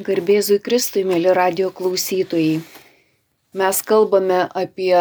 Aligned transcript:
Garbėzui 0.00 0.56
Kristui, 0.64 1.02
mėly 1.04 1.32
radio 1.36 1.66
klausytojai. 1.76 2.60
Mes 3.60 3.80
kalbame 3.84 4.38
apie 4.56 4.94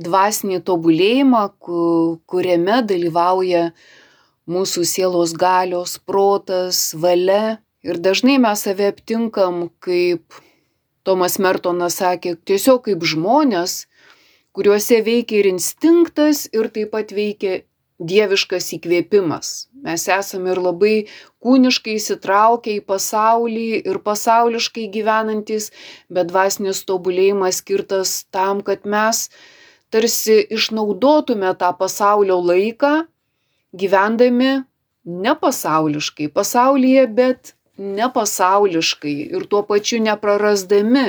dvasinį 0.00 0.60
tobulėjimą, 0.64 1.42
kuriame 1.60 2.78
dalyvauja 2.88 3.66
mūsų 4.48 4.86
sielos 4.88 5.34
galios, 5.36 5.98
protas, 6.08 6.80
valia. 7.04 7.58
Ir 7.84 8.00
dažnai 8.00 8.38
mes 8.40 8.64
save 8.64 8.88
aptinkam, 8.94 9.66
kaip 9.84 10.40
Tomas 11.04 11.36
Mertonas 11.36 12.00
sakė, 12.00 12.38
tiesiog 12.48 12.86
kaip 12.88 13.04
žmonės, 13.04 13.82
kuriuose 14.56 15.02
veikia 15.04 15.42
ir 15.42 15.50
instinktas, 15.52 16.46
ir 16.48 16.72
taip 16.72 16.94
pat 16.96 17.12
veikia 17.12 17.60
dieviškas 18.08 18.72
įkvėpimas. 18.76 19.52
Mes 19.82 20.04
esame 20.14 20.52
ir 20.54 20.60
labai 20.62 20.94
kūniškai 21.42 21.96
įsitraukę 21.98 22.76
į 22.78 22.82
pasaulį 22.86 23.68
ir 23.80 23.98
pasauliškai 24.06 24.88
gyvenantis, 24.94 25.70
bet 26.10 26.30
dvasinis 26.30 26.82
tobulėjimas 26.88 27.62
skirtas 27.62 28.22
tam, 28.34 28.62
kad 28.66 28.86
mes 28.86 29.28
tarsi 29.92 30.40
išnaudotume 30.56 31.50
tą 31.60 31.72
pasaulio 31.78 32.38
laiką, 32.40 32.92
gyvendami 33.76 34.52
ne 35.04 35.34
pasauliškai, 35.38 36.28
pasaulyje, 36.32 37.06
bet 37.16 37.54
ne 37.78 38.08
pasauliškai 38.14 39.16
ir 39.32 39.48
tuo 39.50 39.62
pačiu 39.66 40.00
neprarasdami 40.02 41.06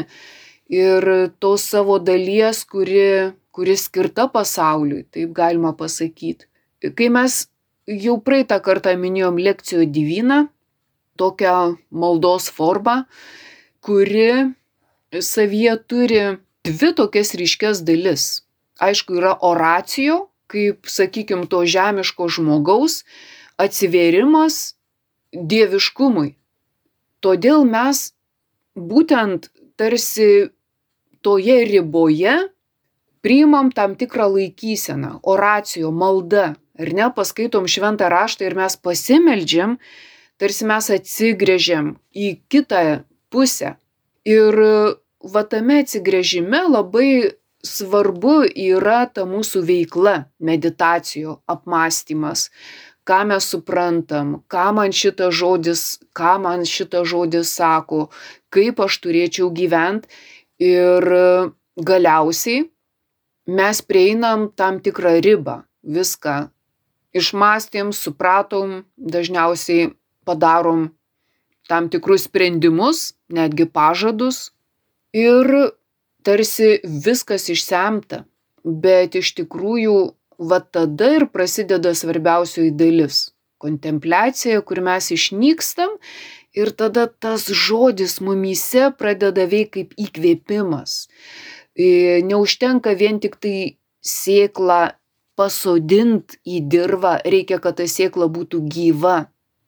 ir 0.74 1.10
tos 1.40 1.68
savo 1.70 2.00
dalies, 2.00 2.64
kuri, 2.66 3.34
kuri 3.54 3.78
skirta 3.78 4.28
pasauliui, 4.32 5.06
taip 5.12 5.36
galima 5.36 5.74
pasakyti. 5.78 6.48
Kai 6.84 7.08
mes 7.14 7.46
jau 7.88 8.18
praeitą 8.20 8.60
kartą 8.64 8.96
minėjom 9.00 9.40
lekcijų 9.40 9.88
divyną, 9.96 10.40
tokią 11.16 11.76
maldos 11.92 12.50
formą, 12.50 13.04
kuri 13.84 14.54
savyje 15.22 15.78
turi 15.88 16.22
dvi 16.66 16.94
tokias 16.98 17.34
ryškias 17.40 17.84
dalis. 17.88 18.44
Aišku, 18.82 19.20
yra 19.20 19.36
oracijo, 19.46 20.28
kaip, 20.52 20.88
sakykime, 20.90 21.48
to 21.48 21.64
žemiško 21.70 22.28
žmogaus 22.28 23.04
atsivėrimas 23.62 24.76
dieviškumui. 25.34 26.34
Todėl 27.24 27.64
mes 27.70 28.10
būtent 28.76 29.48
tarsi 29.80 30.50
toje 31.24 31.62
riboje 31.70 32.36
priimam 33.24 33.72
tam 33.72 33.96
tikrą 33.96 34.28
laikyseną, 34.34 35.20
oracijo, 35.24 35.94
malda, 35.96 36.56
ar 36.80 36.94
ne, 36.94 37.08
paskaitom 37.16 37.68
šventą 37.70 38.10
raštą 38.12 38.48
ir 38.48 38.56
mes 38.58 38.76
pasimeldžiam, 38.78 39.78
tarsi 40.42 40.68
mes 40.70 40.90
atsigrėžiam 40.98 41.96
į 42.14 42.36
kitą 42.52 43.04
pusę. 43.34 43.76
Ir 44.28 44.58
va 45.24 45.44
tame 45.50 45.82
atsigrėžime 45.84 46.64
labai 46.68 47.34
svarbu 47.64 48.44
yra 48.50 49.04
ta 49.08 49.28
mūsų 49.28 49.64
veikla, 49.68 50.16
meditacijų, 50.44 51.38
apmąstymas, 51.48 52.50
ką 53.08 53.20
mes 53.32 53.48
suprantam, 53.52 54.36
ką 54.52 54.68
man 54.76 54.96
šitas 54.96 55.36
žodis, 55.36 55.84
ką 56.16 56.38
man 56.44 56.68
šitas 56.68 57.08
žodis 57.12 57.52
sako, 57.56 58.08
kaip 58.54 58.80
aš 58.84 59.00
turėčiau 59.04 59.50
gyventi 59.56 60.12
ir 60.64 61.08
galiausiai 61.76 62.68
mes 63.48 63.82
prieinam 63.84 64.48
tam 64.56 64.80
tikrą 64.84 65.18
ribą, 65.24 65.64
viską 65.84 66.53
išmąstėm, 67.14 67.94
supratom, 67.94 68.84
dažniausiai 68.98 69.94
padarom 70.26 70.92
tam 71.70 71.90
tikrus 71.90 72.28
sprendimus, 72.28 73.14
netgi 73.30 73.66
pažadus 73.70 74.52
ir 75.16 75.48
tarsi 76.24 76.80
viskas 76.84 77.48
išsemta, 77.54 78.24
bet 78.64 79.16
iš 79.20 79.34
tikrųjų 79.40 79.98
va 80.40 80.60
tada 80.60 81.14
ir 81.20 81.28
prasideda 81.32 81.94
svarbiausioji 81.96 82.74
dalis- 82.76 83.32
kontempliacija, 83.64 84.62
kur 84.62 84.82
mes 84.82 85.12
išnykstam 85.12 85.98
ir 86.54 86.72
tada 86.72 87.08
tas 87.08 87.48
žodis 87.48 88.20
mumyse 88.20 88.92
pradeda 88.98 89.48
veikti 89.48 89.88
kaip 89.88 89.94
įkvėpimas. 89.98 91.08
Neužtenka 92.30 92.94
vien 92.94 93.20
tik 93.20 93.40
tai 93.40 93.78
sėklą 94.04 94.94
pasodint 95.40 96.38
į 96.46 96.64
dirvą, 96.70 97.18
reikia, 97.26 97.60
kad 97.64 97.80
ta 97.80 97.88
sėkla 97.90 98.30
būtų 98.32 98.64
gyva. 98.70 99.28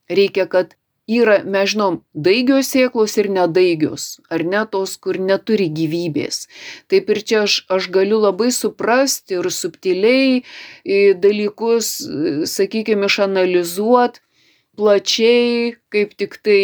Reikia, 0.10 0.46
kad 0.46 0.76
yra, 1.10 1.40
mes 1.46 1.72
žinom, 1.74 2.00
daigios 2.14 2.70
sėklos 2.74 3.16
ir 3.22 3.30
nedaigios, 3.34 4.20
ar 4.30 4.44
ne 4.46 4.64
tos, 4.70 4.96
kur 5.02 5.18
neturi 5.22 5.68
gyvybės. 5.74 6.46
Taip 6.90 7.10
ir 7.14 7.22
čia 7.22 7.44
aš, 7.46 7.60
aš 7.70 7.90
galiu 7.94 8.20
labai 8.22 8.52
suprasti 8.54 9.40
ir 9.40 9.50
subtiliai 9.54 10.44
dalykus, 11.22 11.96
sakykime, 12.50 13.10
išanalizuoti 13.10 14.22
plačiai, 14.76 15.76
kaip 15.94 16.18
tik 16.20 16.42
tai 16.44 16.62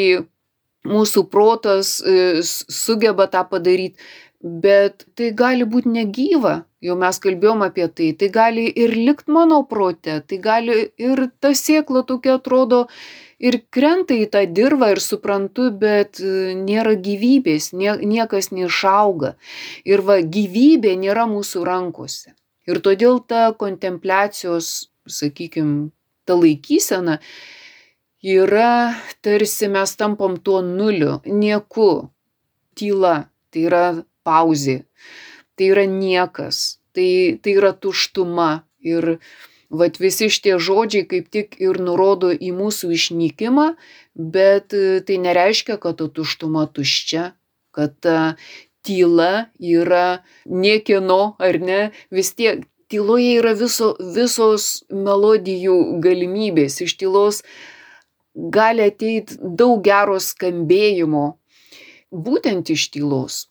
mūsų 0.89 1.27
protas 1.29 1.99
sugeba 2.43 3.29
tą 3.31 3.45
padaryti, 3.47 4.01
bet 4.41 5.05
tai 5.15 5.31
gali 5.37 5.65
būt 5.69 5.85
negyva 5.85 6.61
jau 6.81 6.95
mes 6.97 7.19
kalbėjom 7.21 7.61
apie 7.65 7.87
tai 7.97 8.11
tai 8.17 8.29
gali 8.33 8.65
ir 8.83 8.95
likt 8.97 9.27
mano 9.29 9.61
prote 9.69 10.21
tai 10.27 10.39
gali 10.41 10.77
ir 10.97 11.27
ta 11.39 11.53
sėkla 11.57 12.01
tokia 12.09 12.39
atrodo 12.39 12.87
ir 13.41 13.57
krenta 13.73 14.15
į 14.17 14.27
tą 14.33 14.43
dirvą 14.57 14.91
ir 14.95 15.01
suprantu 15.03 15.69
bet 15.83 16.21
nėra 16.21 16.93
gyvybės 17.07 17.71
nie 17.77 17.95
niekas 18.13 18.51
neišauga. 18.53 19.35
Ir 19.85 20.05
va 20.05 20.19
gyvybė 20.21 20.93
nėra 21.01 21.25
mūsų 21.29 21.65
rankose. 21.67 22.35
Ir 22.69 22.81
todėl 22.85 23.19
ta 23.25 23.49
kontempliacijos 23.57 24.91
sakykim 25.09 25.91
ta 26.25 26.37
laikysena 26.37 27.17
yra 28.21 28.93
tarsi 29.25 29.69
mes 29.73 29.97
tampam 29.97 30.37
tuo 30.37 30.61
nuliu 30.61 31.19
nieku 31.25 31.91
tyla. 32.77 33.15
Tai 33.51 33.61
yra 33.67 33.85
pauzė. 34.31 34.81
Tai 35.59 35.71
yra 35.75 35.85
niekas, 35.91 36.81
tai, 36.95 37.37
tai 37.43 37.57
yra 37.59 37.75
tuštuma. 37.75 38.63
Ir 38.81 39.19
vat 39.69 39.99
visi 40.01 40.31
šitie 40.33 40.57
žodžiai 40.57 41.05
kaip 41.07 41.27
tik 41.31 41.59
ir 41.61 41.77
nurodo 41.83 42.31
į 42.33 42.49
mūsų 42.57 42.91
išnykimą, 42.97 43.67
bet 44.15 44.73
tai 45.07 45.17
nereiškia, 45.27 45.77
kad 45.81 45.99
ta 46.01 46.09
tuštuma 46.09 46.65
tuščia, 46.73 47.31
kad 47.75 47.93
ta 48.01 48.17
tyla 48.81 49.51
yra 49.61 50.23
niekieno 50.45 51.35
ar 51.39 51.59
ne, 51.61 51.81
vis 52.09 52.33
tiek 52.33 52.65
tyloje 52.91 53.37
yra 53.39 53.53
viso, 53.55 53.93
visos 54.15 54.83
melodijų 54.89 55.77
galimybės, 56.03 56.81
iš 56.83 56.97
tylos 56.99 57.43
gali 58.33 58.89
ateiti 58.89 59.37
daug 59.39 59.79
gero 59.85 60.17
skambėjimo, 60.19 61.25
būtent 62.11 62.73
iš 62.73 62.89
tylos 62.91 63.45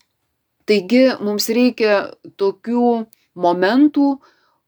taigi 0.69 1.05
mums 1.21 1.49
reikia 1.49 1.95
tokių 2.41 3.05
momentų 3.45 4.07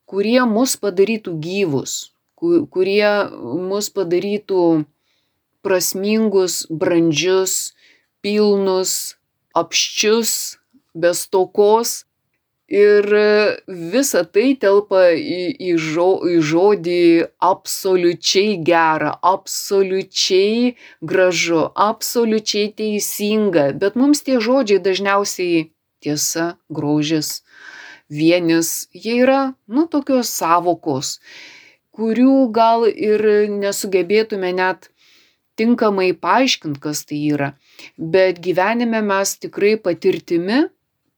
kurie 0.10 0.42
mus 0.50 0.76
padarytų 0.80 1.36
gyvus 1.44 1.98
kurie 2.44 3.12
mus 3.70 3.90
padarytų 3.94 4.64
prasmingus 5.64 6.64
brandžius 6.70 7.74
pilnus 8.24 9.16
apsčius 9.56 10.58
be 10.94 11.14
stokos 11.16 12.04
ir 12.74 13.06
visa 13.68 14.24
tai 14.26 14.54
telpa 14.60 15.12
į, 15.14 15.42
į, 15.60 15.76
žo, 15.78 16.08
į 16.26 16.40
žodį 16.50 17.04
absoliučiai 17.44 18.58
gera, 18.66 19.14
absoliučiai 19.22 20.74
gražu, 21.02 21.68
absoliučiai 21.76 22.72
teisinga, 22.74 23.72
bet 23.78 24.00
mums 24.00 24.24
tie 24.26 24.40
žodžiai 24.42 24.82
dažniausiai 24.84 25.70
tiesa, 26.04 26.54
grožis, 26.70 27.42
vienis, 28.12 28.88
jie 28.94 29.20
yra, 29.24 29.42
nu, 29.68 29.88
tokios 29.88 30.32
savokos, 30.32 31.18
kurių 31.94 32.50
gal 32.54 32.88
ir 32.90 33.24
nesugebėtume 33.54 34.52
net 34.58 34.90
tinkamai 35.60 36.12
paaiškinti, 36.18 36.82
kas 36.82 37.06
tai 37.10 37.20
yra, 37.34 37.54
bet 37.98 38.42
gyvenime 38.44 39.04
mes 39.06 39.36
tikrai 39.42 39.76
patirtimi 39.78 40.66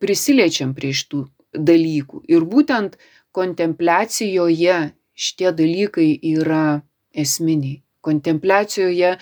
prisiliečiam 0.04 0.76
prie 0.76 0.92
šitų 0.96 1.24
dalykų. 1.56 2.26
Ir 2.28 2.44
būtent 2.52 2.98
kontempliacijoje 3.36 4.78
šitie 5.16 5.52
dalykai 5.56 6.10
yra 6.36 6.82
esminiai. 7.16 7.82
Kontempliacijoje 8.06 9.16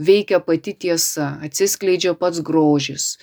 veikia 0.00 0.40
pati 0.44 0.74
tiesa, 0.76 1.32
atsiskleidžia 1.44 2.14
pats 2.20 2.42
grožis, 2.44 3.16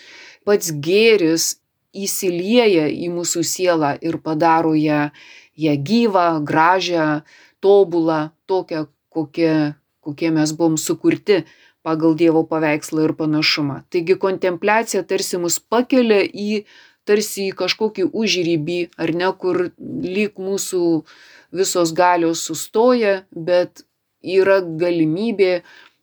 pats 0.45 0.73
gėris 0.73 1.55
įsilieja 2.03 2.87
į 2.91 3.09
mūsų 3.13 3.43
sielą 3.47 3.95
ir 4.05 4.19
padaro 4.23 4.73
ją, 4.77 5.07
ją 5.57 5.75
gyvą, 5.89 6.27
gražią, 6.47 7.07
tobulą, 7.63 8.29
tokią, 8.45 8.85
kokie, 9.09 9.53
kokie 10.01 10.31
mes 10.31 10.53
buvom 10.53 10.77
sukurti 10.77 11.43
pagal 11.87 12.17
Dievo 12.19 12.43
paveikslą 12.43 13.07
ir 13.07 13.15
panašumą. 13.17 13.81
Taigi 13.89 14.17
kontempliacija 14.19 15.05
tarsi 15.07 15.39
mus 15.41 15.59
pakelia 15.59 16.21
į 16.25 16.63
tarsi 17.07 17.47
į 17.47 17.55
kažkokį 17.61 18.09
užrybį, 18.11 18.79
ar 18.99 19.13
ne, 19.15 19.29
kur 19.39 19.69
lyg 19.79 20.35
mūsų 20.35 20.81
visos 21.55 21.93
galios 21.95 22.43
sustoja, 22.43 23.21
bet 23.31 23.85
yra 24.19 24.59
galimybė 24.59 25.61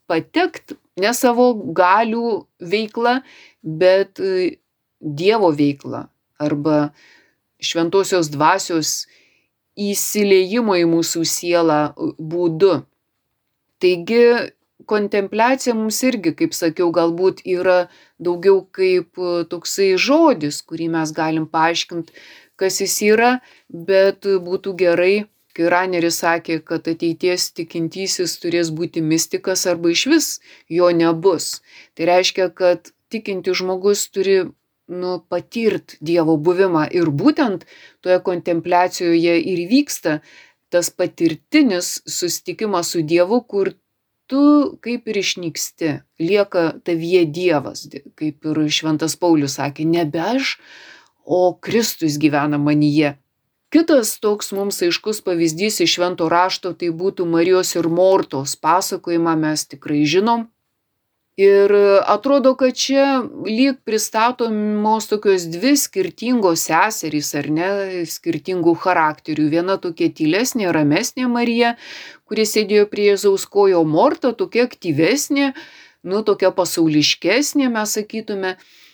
patekti 0.09 0.79
ne 1.01 1.11
savo 1.13 1.51
galių 1.77 2.45
veiklą, 2.73 3.19
bet 3.61 4.21
Dievo 5.05 5.51
veiklą 5.53 6.07
arba 6.41 6.89
šventosios 7.61 8.31
dvasios 8.33 9.05
įsileimo 9.75 10.75
į 10.79 10.85
mūsų 10.89 11.23
sielą 11.29 11.79
būdu. 12.17 12.79
Taigi 13.83 14.23
kontempliacija 14.89 15.75
mums 15.75 16.01
irgi, 16.07 16.33
kaip 16.39 16.55
sakiau, 16.55 16.89
galbūt 16.95 17.43
yra 17.45 17.85
daugiau 18.21 18.63
kaip 18.75 19.19
toksai 19.51 19.93
žodis, 19.99 20.61
kurį 20.65 20.89
mes 20.95 21.13
galim 21.15 21.47
paaiškinti, 21.51 22.13
kas 22.59 22.81
jis 22.81 22.97
yra, 23.11 23.31
bet 23.69 24.25
būtų 24.25 24.75
gerai, 24.79 25.25
kai 25.55 25.69
Raneris 25.71 26.19
sakė, 26.23 26.59
kad 26.67 26.87
ateities 26.91 27.49
tikintysis 27.55 28.35
turės 28.43 28.71
būti 28.75 29.03
mystikas 29.03 29.65
arba 29.71 29.93
iš 29.93 30.05
vis 30.11 30.29
jo 30.71 30.91
nebus. 30.91 31.61
Tai 31.95 32.11
reiškia, 32.11 32.49
kad 32.51 32.91
tikinti 33.11 33.55
žmogus 33.55 34.07
turi 34.11 34.43
nu, 34.87 35.19
patirt 35.29 35.97
Dievo 36.01 36.37
buvimą. 36.37 36.85
Ir 36.93 37.09
būtent 37.09 37.65
toje 38.05 38.19
kontempliacijoje 38.25 39.39
ir 39.41 39.63
vyksta 39.69 40.19
tas 40.69 40.89
patirtinis 40.89 42.01
susitikimas 42.09 42.91
su 42.93 43.01
Dievu, 43.01 43.41
kur 43.47 43.73
tu 44.27 44.77
kaip 44.81 45.07
ir 45.07 45.21
išnyksti, 45.21 45.91
lieka 46.19 46.65
tavyje 46.85 47.25
Dievas, 47.29 47.85
kaip 48.17 48.49
ir 48.49 48.63
Šventas 48.69 49.15
Paulius 49.19 49.59
sakė, 49.59 49.85
nebe 49.85 50.21
aš, 50.21 50.57
o 51.25 51.53
Kristus 51.61 52.17
gyvena 52.21 52.57
manyje. 52.61 53.15
Kitas 53.73 54.13
toks 54.21 54.53
mums 54.55 54.77
aiškus 54.85 55.19
pavyzdys 55.25 55.81
iš 55.83 55.97
Švento 55.97 56.29
rašto 56.31 56.71
tai 56.77 56.91
būtų 56.95 57.25
Marijos 57.27 57.73
ir 57.75 57.89
Mortos 57.91 58.53
pasakojimą 58.61 59.33
mes 59.41 59.65
tikrai 59.67 60.05
žinom, 60.07 60.45
Ir 61.35 61.71
atrodo, 62.07 62.53
kad 62.55 62.77
čia 62.79 63.19
lyg 63.43 63.81
pristatomos 63.83 65.09
tokios 65.11 65.43
dvi 65.51 65.73
skirtingos 65.75 66.61
seserys, 66.69 67.33
ar 67.35 67.49
ne, 67.51 67.71
skirtingų 68.07 68.71
charakterių. 68.79 69.49
Viena 69.51 69.75
tokia 69.75 70.07
tylesnė, 70.15 70.69
ramesnė 70.71 71.27
Marija, 71.27 71.73
kuri 72.23 72.45
sėdėjo 72.47 72.85
prie 72.87 73.09
Jėzaus 73.09 73.43
kojo, 73.51 73.81
Morta 73.83 74.31
tokia 74.31 74.63
aktyvesnė, 74.69 75.49
nu 76.07 76.21
tokia 76.23 76.53
pasauliškesnė, 76.55 77.67
mes 77.73 77.97
sakytume. 77.99 78.53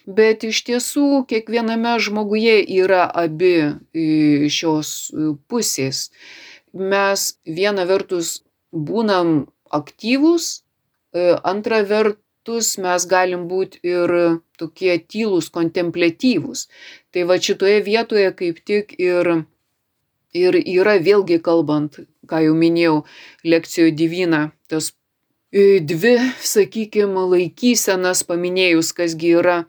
Bet 0.10 0.42
iš 0.42 0.64
tiesų 0.66 1.22
kiekviename 1.30 1.94
žmoguje 2.02 2.58
yra 2.80 3.04
abi 3.06 4.50
šios 4.50 5.12
pusės. 5.46 6.08
Mes 6.74 7.28
viena 7.46 7.86
vertus 7.86 8.40
būnam 8.74 9.46
aktyvūs, 9.70 10.50
antra 11.46 11.84
vertus 11.86 12.18
metus 12.42 12.78
mes 12.78 13.06
galim 13.06 13.48
būti 13.48 13.80
ir 13.84 14.42
tokie 14.58 14.98
tylūs, 14.98 15.50
kontemplatyvūs. 15.52 16.68
Tai 17.12 17.24
va 17.26 17.38
šitoje 17.38 17.82
vietoje 17.86 18.34
kaip 18.34 18.66
tik 18.66 18.96
ir, 18.98 19.46
ir 20.34 20.56
yra 20.56 20.98
vėlgi 21.00 21.42
kalbant, 21.42 22.00
ką 22.28 22.42
jau 22.46 22.56
minėjau, 22.56 23.04
lekcijoje 23.44 23.92
divina, 23.92 24.52
tas 24.68 24.94
e, 25.52 25.80
dvi, 25.82 26.18
sakykime, 26.42 27.28
laikysenas 27.30 28.24
paminėjus, 28.24 28.94
kasgi 28.94 29.36
yra 29.38 29.66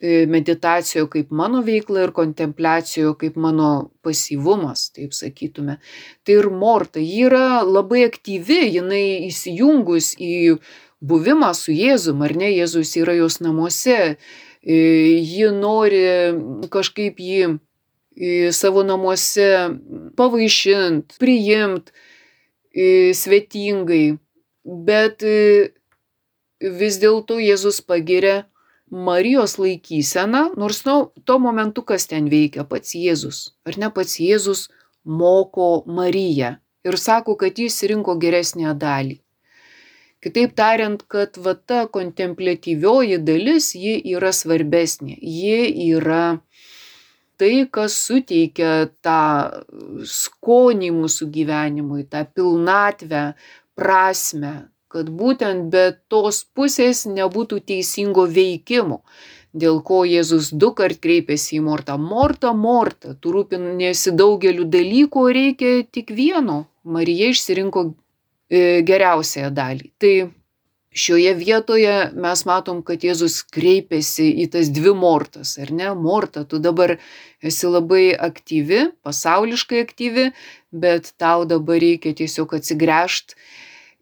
e, 0.00 0.24
meditacijoje 0.26 1.08
kaip 1.10 1.30
mano 1.30 1.62
veikla 1.62 2.06
ir 2.06 2.12
kontempliacijoje 2.12 3.18
kaip 3.18 3.36
mano 3.36 3.90
pasyvumas, 4.02 4.92
taip 4.94 5.12
sakytume. 5.12 5.78
Tai 6.24 6.40
ir 6.40 6.48
Morta, 6.50 7.00
ji 7.00 7.26
yra 7.28 7.64
labai 7.66 8.06
aktyvi, 8.06 8.62
jinai 8.78 9.28
įsijungus 9.28 10.14
į 10.16 10.58
buvimą 11.00 11.52
su 11.54 11.72
Jėzum, 11.72 12.22
ar 12.26 12.34
ne, 12.36 12.50
Jėzus 12.52 12.94
yra 12.98 13.14
jos 13.18 13.38
namuose, 13.44 14.16
e, 14.62 14.76
ji 15.22 15.50
nori 15.54 16.02
kažkaip 16.72 17.20
jį 17.22 17.42
e, 17.48 18.50
savo 18.52 18.84
namuose 18.86 19.48
pavaišint, 20.18 21.18
priimt 21.22 21.92
e, 22.74 23.14
svetingai, 23.14 24.18
bet 24.64 25.22
vis 25.22 27.00
dėlto 27.00 27.38
Jėzus 27.40 27.80
pagiria 27.86 28.46
Marijos 28.88 29.58
laikyseną, 29.60 30.54
nors 30.56 30.80
nu, 30.86 31.12
tuo 31.28 31.36
momentu 31.38 31.84
kas 31.84 32.08
ten 32.08 32.30
veikia, 32.32 32.64
pats 32.64 32.96
Jėzus, 32.96 33.52
ar 33.68 33.76
ne? 33.76 33.90
Pats 33.92 34.16
Jėzus 34.16 34.68
moko 35.04 35.84
Mariją 35.86 36.56
ir 36.88 36.96
sako, 36.96 37.36
kad 37.36 37.58
jis 37.60 37.82
rinko 37.90 38.16
geresnę 38.20 38.72
dalį. 38.74 39.18
Kitaip 40.24 40.54
tariant, 40.58 41.02
kad 41.06 41.36
va 41.38 41.54
ta 41.54 41.84
kontemplatyvioji 41.94 43.20
dalis, 43.22 43.70
ji 43.78 43.94
yra 44.16 44.32
svarbesnė. 44.34 45.14
Ji 45.14 45.60
yra 45.94 46.40
tai, 47.38 47.52
kas 47.70 47.94
suteikia 48.08 48.88
tą 49.04 49.20
skonį 50.02 50.90
mūsų 50.96 51.28
gyvenimui, 51.36 52.02
tą 52.10 52.24
pilnatvę, 52.34 53.22
prasme, 53.78 54.54
kad 54.90 55.12
būtent 55.20 55.68
be 55.70 55.84
tos 56.10 56.42
pusės 56.56 57.04
nebūtų 57.06 57.60
teisingo 57.70 58.26
veikimo, 58.26 59.04
dėl 59.54 59.78
ko 59.86 60.02
Jėzus 60.08 60.50
du 60.50 60.72
kart 60.74 60.98
kreipėsi 61.04 61.60
į 61.60 61.62
Mortą. 61.68 61.94
Morta, 62.10 62.50
Morta, 62.66 63.14
tu 63.14 63.36
rūpinėsi 63.36 64.16
daugeliu 64.18 64.66
dalykų, 64.66 65.24
reikia 65.38 65.72
tik 65.86 66.10
vieno. 66.10 66.64
Marija 66.82 67.30
išsirinko 67.30 67.92
geriausiąją 68.50 69.50
dalį. 69.54 69.90
Tai 70.00 70.14
šioje 70.98 71.34
vietoje 71.38 71.94
mes 72.16 72.44
matom, 72.48 72.82
kad 72.82 73.04
Jėzus 73.04 73.42
kreipiasi 73.54 74.30
į 74.44 74.48
tas 74.54 74.72
dvi 74.74 74.94
mortas, 74.96 75.56
ar 75.60 75.72
ne? 75.74 75.92
Morta, 75.94 76.44
tu 76.48 76.60
dabar 76.62 76.96
esi 77.44 77.70
labai 77.70 78.10
aktyvi, 78.16 78.88
pasauliškai 79.06 79.84
aktyvi, 79.84 80.30
bet 80.72 81.12
tau 81.20 81.46
dabar 81.48 81.80
reikia 81.84 82.16
tiesiog 82.16 82.58
atsigręžti 82.58 83.38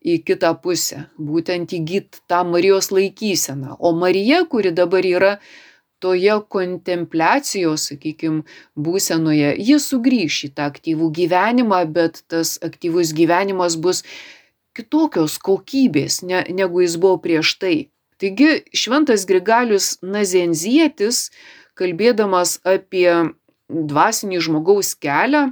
į 0.07 0.21
kitą 0.23 0.53
pusę, 0.63 1.07
būtent 1.19 1.73
įgyti 1.75 2.23
tą 2.31 2.45
Marijos 2.47 2.93
laikyseną. 2.95 3.77
O 3.83 3.91
Marija, 3.97 4.45
kuri 4.47 4.71
dabar 4.71 5.07
yra 5.07 5.33
toje 5.99 6.37
kontempliacijos, 6.53 7.89
sakykime, 7.91 8.45
būsenoje, 8.79 9.55
ji 9.59 9.79
sugrįš 9.83 10.39
į 10.49 10.51
tą 10.55 10.69
aktyvų 10.71 11.11
gyvenimą, 11.19 11.81
bet 11.91 12.23
tas 12.31 12.57
aktyvus 12.63 13.15
gyvenimas 13.17 13.79
bus 13.81 14.05
kitokios 14.77 15.39
kokybės, 15.43 16.23
ne, 16.29 16.45
negu 16.53 16.85
jis 16.85 16.97
buvo 17.01 17.19
prieš 17.25 17.57
tai. 17.61 17.77
Taigi 18.21 18.63
šventas 18.77 19.27
Grigalius 19.29 19.97
Nazenzietis, 20.05 21.29
kalbėdamas 21.77 22.59
apie 22.65 23.11
dvasinį 23.69 24.41
žmogaus 24.47 24.95
kelią, 24.97 25.51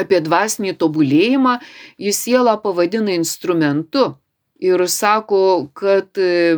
apie 0.00 0.20
dvasinį 0.20 0.76
tobulėjimą, 0.80 1.56
jis 1.96 2.20
sielą 2.26 2.58
pavadina 2.64 3.16
instrumentu. 3.16 4.14
Ir 4.60 4.80
sako, 4.88 5.68
kad 5.76 6.16
e, 6.16 6.56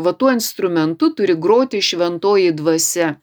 va 0.00 0.12
tuo 0.16 0.30
instrumentu 0.32 1.10
turi 1.16 1.36
groti 1.36 1.82
šventoji 1.84 2.54
dvasia. 2.56 3.16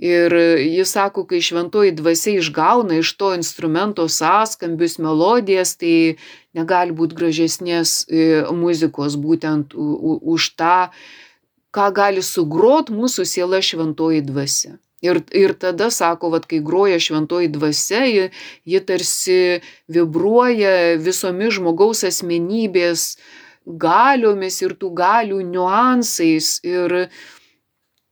Ir 0.00 0.32
jis 0.32 0.88
sako, 0.94 1.26
kai 1.28 1.42
šventoji 1.44 1.92
dvasia 1.92 2.38
išgauna 2.40 3.02
iš 3.02 3.10
to 3.20 3.34
instrumento 3.36 4.06
sąskambius, 4.08 4.96
melodijas, 4.96 5.74
tai 5.76 6.16
negali 6.56 6.94
būti 6.96 7.18
gražesnės 7.18 8.06
e, 8.08 8.28
muzikos 8.56 9.18
būtent 9.20 9.76
už 9.76 10.46
tą, 10.56 10.88
ką 11.76 11.90
gali 11.92 12.24
sugrot 12.24 12.88
mūsų 12.88 13.26
siela 13.28 13.60
šventoji 13.60 14.24
dvasia. 14.24 14.78
Ir, 15.04 15.20
ir 15.36 15.52
tada 15.56 15.90
sako, 15.92 16.30
kad 16.32 16.48
kai 16.48 16.62
groja 16.64 16.96
šventoji 17.00 17.52
dvasia, 17.52 18.00
ji, 18.08 18.24
ji 18.64 18.80
tarsi 18.84 19.38
vibruoja 19.88 20.96
visomis 21.00 21.56
žmogaus 21.56 22.04
asmenybės 22.08 23.14
galiomis 23.64 24.60
ir 24.64 24.74
tų 24.80 24.94
galių 24.96 25.40
niuansais. 25.44 26.58
Ir, 26.64 27.12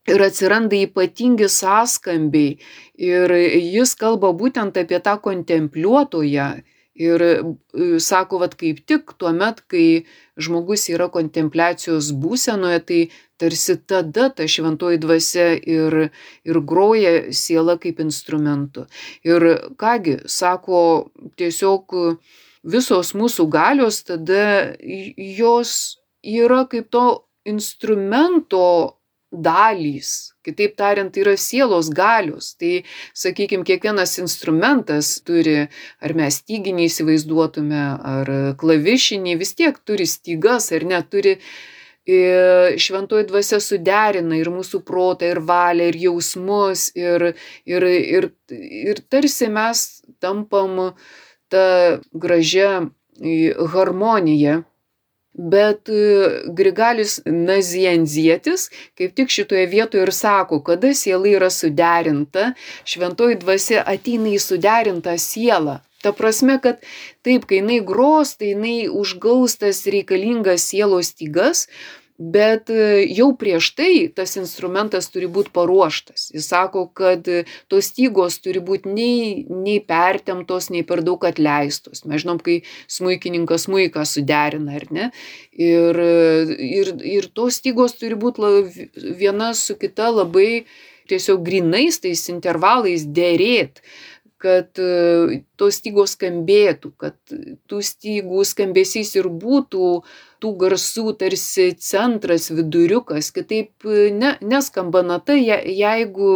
ir 0.08 0.24
atsiranda 0.24 0.76
ypatingi 0.78 1.48
sąskambiai. 1.52 2.56
Ir 2.98 3.34
jis 3.76 3.94
kalba 3.98 4.32
būtent 4.34 4.78
apie 4.80 5.00
tą 5.04 5.18
kontempliuotoją. 5.22 6.48
Ir 6.98 7.22
e, 7.22 7.34
sako, 8.02 8.40
vad 8.42 8.56
kaip 8.58 8.80
tik 8.90 9.12
tuo 9.20 9.30
met, 9.30 9.60
kai 9.70 10.02
žmogus 10.34 10.88
yra 10.90 11.06
kontempliacijos 11.14 12.10
būsenoje, 12.10 12.80
tai 12.88 12.98
tarsi 13.38 13.76
tada 13.86 14.26
ta 14.34 14.48
šventoji 14.50 14.98
dvasia 15.04 15.52
ir, 15.54 15.98
ir 16.42 16.60
groja 16.66 17.30
siela 17.30 17.78
kaip 17.78 18.02
instrumentu. 18.02 18.88
Ir 19.22 19.46
kągi, 19.78 20.18
sako, 20.26 20.80
tiesiog 21.38 21.94
visos 22.66 23.14
mūsų 23.14 23.46
galios 23.46 24.02
tada 24.02 24.74
jos 24.82 26.00
yra 26.26 26.64
kaip 26.66 26.90
to 26.90 27.06
instrumento 27.46 28.97
dalys. 29.32 30.32
Kitaip 30.44 30.76
tariant, 30.78 31.12
tai 31.12 31.22
yra 31.24 31.36
sielos 31.36 31.90
galios. 31.94 32.54
Tai, 32.58 32.82
sakykime, 33.16 33.66
kiekvienas 33.68 34.16
instrumentas 34.22 35.18
turi, 35.26 35.66
ar 36.00 36.14
mes 36.16 36.40
styginį 36.42 36.88
įsivaizduotume, 36.88 37.82
ar 38.14 38.30
klavišinį, 38.60 39.36
vis 39.40 39.52
tiek 39.58 39.76
turi 39.84 40.08
stygas, 40.08 40.72
ar 40.72 40.86
neturi 40.88 41.38
šventoji 42.08 43.26
dvasia 43.28 43.58
suderina 43.60 44.38
ir 44.38 44.48
mūsų 44.48 44.80
protą, 44.88 45.28
ir 45.28 45.42
valią, 45.44 45.90
ir 45.90 45.98
jausmus, 46.06 46.88
ir, 46.96 47.34
ir, 47.68 47.84
ir, 47.84 48.30
ir 48.48 49.02
tarsi 49.12 49.50
mes 49.52 50.00
tampam 50.16 50.94
tą 51.52 52.00
gražią 52.16 52.88
harmoniją 53.74 54.62
Bet 55.38 55.86
e, 55.88 56.42
Grigalis 56.50 57.20
Nazienzietis 57.24 58.68
kaip 58.98 59.14
tik 59.14 59.30
šitoje 59.30 59.66
vietoje 59.70 60.02
ir 60.02 60.12
sako, 60.12 60.58
kada 60.66 60.90
siela 60.94 61.30
yra 61.30 61.50
suderinta, 61.54 62.52
šventoji 62.84 63.38
dvasia 63.44 63.84
ateina 63.86 64.32
į 64.34 64.40
suderintą 64.42 65.14
sielą. 65.22 65.78
Ta 66.02 66.12
prasme, 66.14 66.58
kad 66.62 66.82
taip, 67.26 67.46
kai 67.50 67.58
jinai 67.58 67.78
gros, 67.86 68.36
tai 68.38 68.52
jinai 68.52 68.86
užgaus 68.86 69.56
tas 69.58 69.82
reikalingas 69.90 70.66
sielos 70.70 71.10
stygas, 71.14 71.66
bet 72.18 72.70
e, 72.70 73.06
jau 73.14 73.30
prieš 73.38 73.70
tai 73.78 73.92
tas 74.14 74.34
instrumentas 74.40 75.06
turi 75.14 75.28
būt 75.30 75.52
paruoštas. 75.54 76.28
Jis 76.34 76.48
sako 76.50 76.88
kad 76.98 77.28
e, 77.30 77.44
tos 77.70 77.92
stygos 77.92 78.40
turi 78.42 78.58
būt 78.58 78.88
nei 78.90 79.46
nei 79.46 79.78
pertemptos 79.78 80.68
nei 80.74 80.82
per 80.82 81.04
daug 81.06 81.22
atleistos. 81.28 82.02
Mes 82.10 82.24
žinom 82.24 82.42
kai 82.42 82.60
smuikininkas 82.90 83.68
smuiką 83.68 84.02
suderina 84.02 84.76
ar 84.80 84.88
ne? 84.90 85.08
Ir 85.54 86.02
e, 86.02 86.58
ir 86.66 86.92
ir 87.06 87.30
tos 87.30 87.62
stygos 87.62 87.94
turi 88.00 88.18
būt 88.18 88.42
la 88.42 88.52
viena 89.14 89.54
su 89.54 89.78
kita 89.78 90.10
labai 90.10 90.66
tiesiog 91.08 91.40
grynais 91.46 92.02
tais 92.02 92.28
intervalais 92.34 93.06
derėt 93.06 93.80
kad 94.38 94.70
tos 95.58 95.78
stygos 95.80 96.12
skambėtų, 96.14 96.92
kad 96.94 97.16
tų 97.66 97.78
stygų 97.82 98.44
skambesys 98.46 99.16
ir 99.18 99.26
būtų 99.26 99.88
tų 100.42 100.54
garsų 100.62 101.12
tarsi 101.20 101.68
centras, 101.82 102.48
viduriukas, 102.54 103.32
kitaip 103.34 103.86
e, 103.86 104.08
ne, 104.14 104.36
neskamba 104.40 105.04
nata, 105.06 105.36
jeigu, 105.38 106.32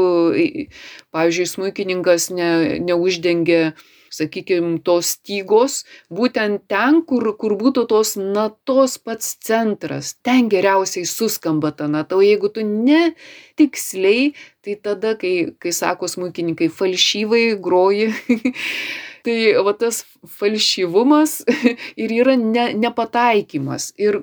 pavyzdžiui, 1.14 1.50
smūkininkas 1.54 2.30
ne, 2.36 2.52
neuždengia 2.84 3.72
sakykime, 4.12 4.76
tos 4.84 5.14
stygos, 5.16 5.82
būtent 6.12 6.66
ten, 6.70 7.00
kur, 7.08 7.30
kur 7.40 7.56
būtų 7.60 7.86
tos 7.90 8.14
natos 8.18 8.98
pats 9.00 9.34
centras, 9.44 10.14
ten 10.24 10.50
geriausiai 10.52 11.08
suskamba 11.08 11.72
ta 11.76 11.88
nata, 11.90 12.18
o 12.18 12.24
jeigu 12.24 12.52
tu 12.52 12.64
ne 12.66 13.14
tiksliai, 13.60 14.32
tai 14.64 14.76
tada, 14.76 15.16
kai, 15.20 15.54
kai 15.62 15.72
sako 15.74 16.10
smūkininkai, 16.12 16.68
falšyvai 16.72 17.46
groji, 17.62 18.12
tai 19.26 19.54
va 19.66 19.74
tas 19.78 20.02
falšyvumas 20.38 21.40
ir 22.02 22.18
yra 22.22 22.36
ne, 22.40 22.72
nepataikymas. 22.84 23.92
Ir 24.00 24.22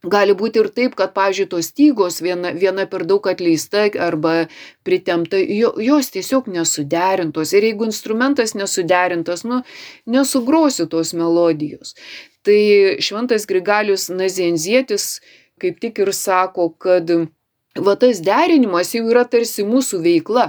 Gali 0.00 0.32
būti 0.32 0.56
ir 0.62 0.70
taip, 0.72 0.94
kad, 0.96 1.10
pavyzdžiui, 1.12 1.44
tos 1.52 1.66
stygos 1.68 2.22
viena, 2.24 2.54
viena 2.56 2.86
per 2.88 3.02
daug 3.04 3.26
atleista 3.28 3.82
arba 4.00 4.46
pritempta, 4.80 5.36
jo, 5.36 5.74
jos 5.76 6.08
tiesiog 6.14 6.48
nesuderintos. 6.48 7.52
Ir 7.52 7.66
jeigu 7.68 7.84
instrumentas 7.84 8.54
nesuderintas, 8.56 9.44
nu, 9.44 9.60
nesugrosi 10.08 10.86
tos 10.88 11.12
melodijos. 11.12 11.92
Tai 12.48 12.56
šventas 13.04 13.44
Grigalius 13.44 14.08
Nazienzietis 14.08 15.18
kaip 15.60 15.80
tik 15.80 16.00
ir 16.00 16.12
sako, 16.16 16.70
kad 16.80 17.10
va 17.78 17.94
tas 17.94 18.18
derinimas 18.24 18.90
jau 18.94 19.04
yra 19.10 19.22
tarsi 19.28 19.62
mūsų 19.66 20.00
veikla. 20.02 20.46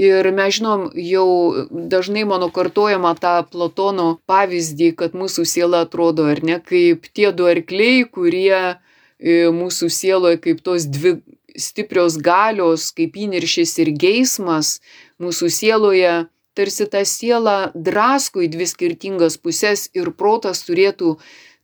Ir 0.00 0.26
mes 0.34 0.58
žinom 0.58 0.88
jau 0.98 1.28
dažnai 1.70 2.24
mano 2.26 2.50
kartojama 2.50 3.14
tą 3.20 3.36
Platono 3.50 4.18
pavyzdį, 4.26 4.92
kad 4.98 5.14
mūsų 5.14 5.46
siela 5.46 5.84
atrodo 5.86 6.26
ar 6.32 6.42
ne 6.42 6.58
kaip 6.58 7.06
tie 7.14 7.30
du 7.32 7.46
arkliai, 7.46 8.04
kurie 8.10 8.54
e, 8.58 9.48
mūsų 9.54 9.90
sieloje 9.90 10.40
kaip 10.42 10.64
tos 10.66 10.88
dvi 10.90 11.20
stiprios 11.58 12.18
galios, 12.22 12.90
kaip 12.94 13.16
įniršis 13.18 13.78
ir 13.82 13.94
geismas 13.98 14.78
mūsų 15.22 15.50
sieloje 15.50 16.28
tarsi 16.58 16.86
tą 16.90 17.04
sielą 17.06 17.70
drasko 17.74 18.42
į 18.42 18.50
dvi 18.54 18.66
skirtingas 18.66 19.38
puses 19.38 19.86
ir 19.94 20.10
protas 20.18 20.64
turėtų 20.66 21.16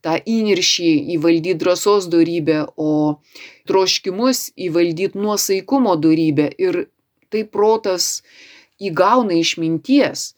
tą 0.05 0.17
įniršį 0.21 0.91
įvaldyt 1.15 1.61
drąsos 1.63 2.09
dorybę, 2.13 2.65
o 2.77 3.17
troškimus 3.69 4.51
įvaldyt 4.67 5.17
nuosaikumo 5.17 5.95
dorybę. 5.97 6.51
Ir 6.61 6.85
tai 7.33 7.43
protas 7.49 8.21
įgauna 8.79 9.39
išminties. 9.41 10.33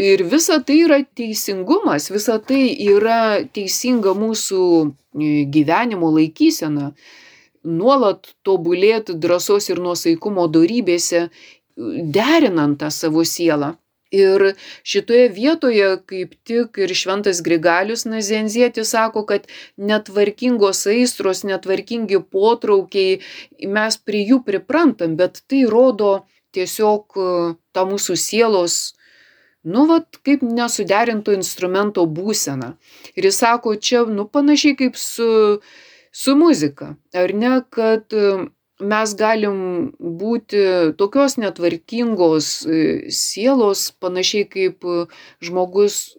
Ir 0.00 0.22
visa 0.24 0.60
tai 0.64 0.78
yra 0.86 1.00
teisingumas, 1.04 2.08
visa 2.14 2.38
tai 2.40 2.70
yra 2.86 3.42
teisinga 3.52 4.14
mūsų 4.16 4.62
e, 4.86 5.44
gyvenimo 5.52 6.08
laikysena. 6.14 6.92
Nuolat 7.66 8.30
tobulėti 8.46 9.18
drąsos 9.20 9.68
ir 9.68 9.82
nuosaikumo 9.84 10.46
darybėse, 10.48 11.26
derinant 11.76 12.78
tą 12.80 12.88
savo 12.94 13.26
sielą. 13.28 13.74
Ir 14.10 14.42
šitoje 14.82 15.28
vietoje 15.30 15.90
kaip 16.10 16.34
tik 16.42 16.80
ir 16.82 16.94
šventas 16.98 17.42
Grigalius 17.46 18.02
Nazenzietis 18.10 18.90
sako, 18.90 19.22
kad 19.26 19.46
netvarkingos 19.78 20.82
aistros, 20.90 21.44
netvarkingi 21.46 22.18
potraukiai, 22.34 23.20
mes 23.62 23.98
prie 24.02 24.24
jų 24.26 24.42
priprantam, 24.46 25.14
bet 25.20 25.44
tai 25.46 25.62
rodo 25.70 26.24
tiesiog 26.56 27.14
e, 27.14 27.28
tą 27.70 27.86
mūsų 27.86 28.16
sielos, 28.18 28.78
nu, 29.62 29.86
vat, 29.86 30.18
kaip 30.26 30.42
nesuderinto 30.42 31.30
instrumento 31.36 32.02
būsena. 32.06 32.74
Ir 33.14 33.30
jis 33.30 33.38
sako, 33.44 33.76
čia, 33.78 34.02
nu, 34.10 34.26
panašiai 34.26 34.74
kaip 34.78 34.98
su, 34.98 35.60
su 36.10 36.34
muzika, 36.34 36.96
ar 37.14 37.34
ne, 37.36 37.60
kad 37.70 38.10
mes 38.80 39.14
galim 39.16 39.58
būti 39.98 40.62
tokios 41.00 41.36
netvarkingos 41.40 42.50
e, 42.66 42.80
sielos, 43.14 43.90
panašiai 44.02 44.46
kaip 44.50 44.86
e, 44.86 45.04
žmogus, 45.44 46.16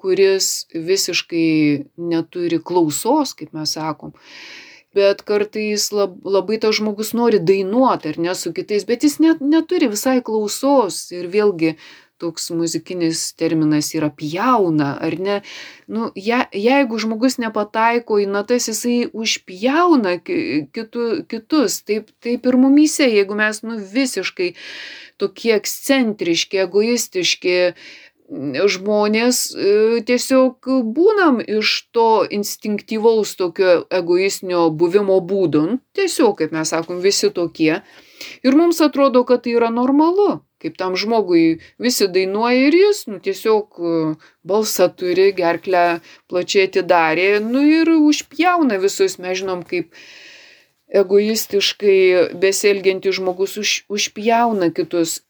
kuris 0.00 0.66
visiškai 0.72 1.86
neturi 1.98 2.60
klausos, 2.62 3.34
kaip 3.34 3.56
mes 3.56 3.74
sakom. 3.78 4.14
Bet 4.96 5.20
kartais 5.28 5.90
lab, 5.92 6.16
labai 6.24 6.56
tas 6.62 6.78
žmogus 6.78 7.12
nori 7.16 7.40
dainuoti 7.42 8.14
ar 8.14 8.20
ne 8.22 8.34
su 8.38 8.52
kitais, 8.56 8.86
bet 8.88 9.04
jis 9.04 9.18
net 9.20 9.42
neturi 9.44 9.90
visai 9.92 10.22
klausos. 10.24 11.02
Ir 11.12 11.28
vėlgi 11.32 11.74
toks 12.18 12.50
muzikinis 12.50 13.32
terminas 13.38 13.92
yra 13.96 14.10
pjauna, 14.10 14.94
ar 15.02 15.18
ne? 15.20 15.40
Nu, 15.86 16.10
je, 16.14 16.38
jeigu 16.52 17.00
žmogus 17.02 17.38
nepataiko 17.42 18.20
į 18.22 18.28
natas, 18.30 18.68
jisai 18.70 19.06
užpjauna 19.12 20.16
kitu, 20.24 21.06
kitus. 21.30 21.82
Taip, 21.86 22.10
taip 22.24 22.46
ir 22.46 22.58
mumyse, 22.60 23.06
jeigu 23.10 23.38
mes 23.38 23.62
nu, 23.66 23.78
visiškai 23.92 24.52
tokie 25.20 25.54
ekscentriški, 25.56 26.64
egoistiški, 26.66 27.56
žmonės 28.66 29.54
e, 29.54 30.00
tiesiog 30.06 30.66
būnam 30.94 31.38
iš 31.40 31.86
to 31.94 32.26
instinktyvaus 32.30 33.36
tokio 33.38 33.86
egoistinio 33.90 34.70
buvimo 34.70 35.20
būdo. 35.20 35.62
Nu, 35.66 35.78
tiesiog, 35.94 36.38
kaip 36.40 36.52
mes 36.52 36.74
sakom, 36.74 37.00
visi 37.00 37.30
tokie. 37.30 37.82
Ir 38.42 38.56
mums 38.56 38.80
atrodo, 38.80 39.24
kad 39.24 39.44
tai 39.44 39.54
yra 39.54 39.70
normalu 39.70 40.45
kaip 40.62 40.76
tam 40.80 40.96
žmogui 40.96 41.58
visi 41.82 42.08
dainuoja 42.08 42.68
ir 42.68 42.76
jis, 42.80 43.04
nu, 43.10 43.20
tiesiog 43.22 43.80
e, 43.80 43.94
balsą 44.46 44.88
turi, 44.96 45.30
gerklę 45.36 45.86
plačiai 46.30 46.68
atidarė, 46.70 47.30
nu 47.44 47.64
ir 47.66 47.92
užpjauna 47.96 48.80
visus, 48.82 49.18
mes 49.22 49.42
žinom, 49.42 49.64
kaip 49.68 49.92
egoistiškai 51.02 52.36
besielgiantis 52.40 53.18
žmogus 53.18 53.56
už, 53.60 53.74
užpjauna 53.92 54.70
kitus, 54.74 55.20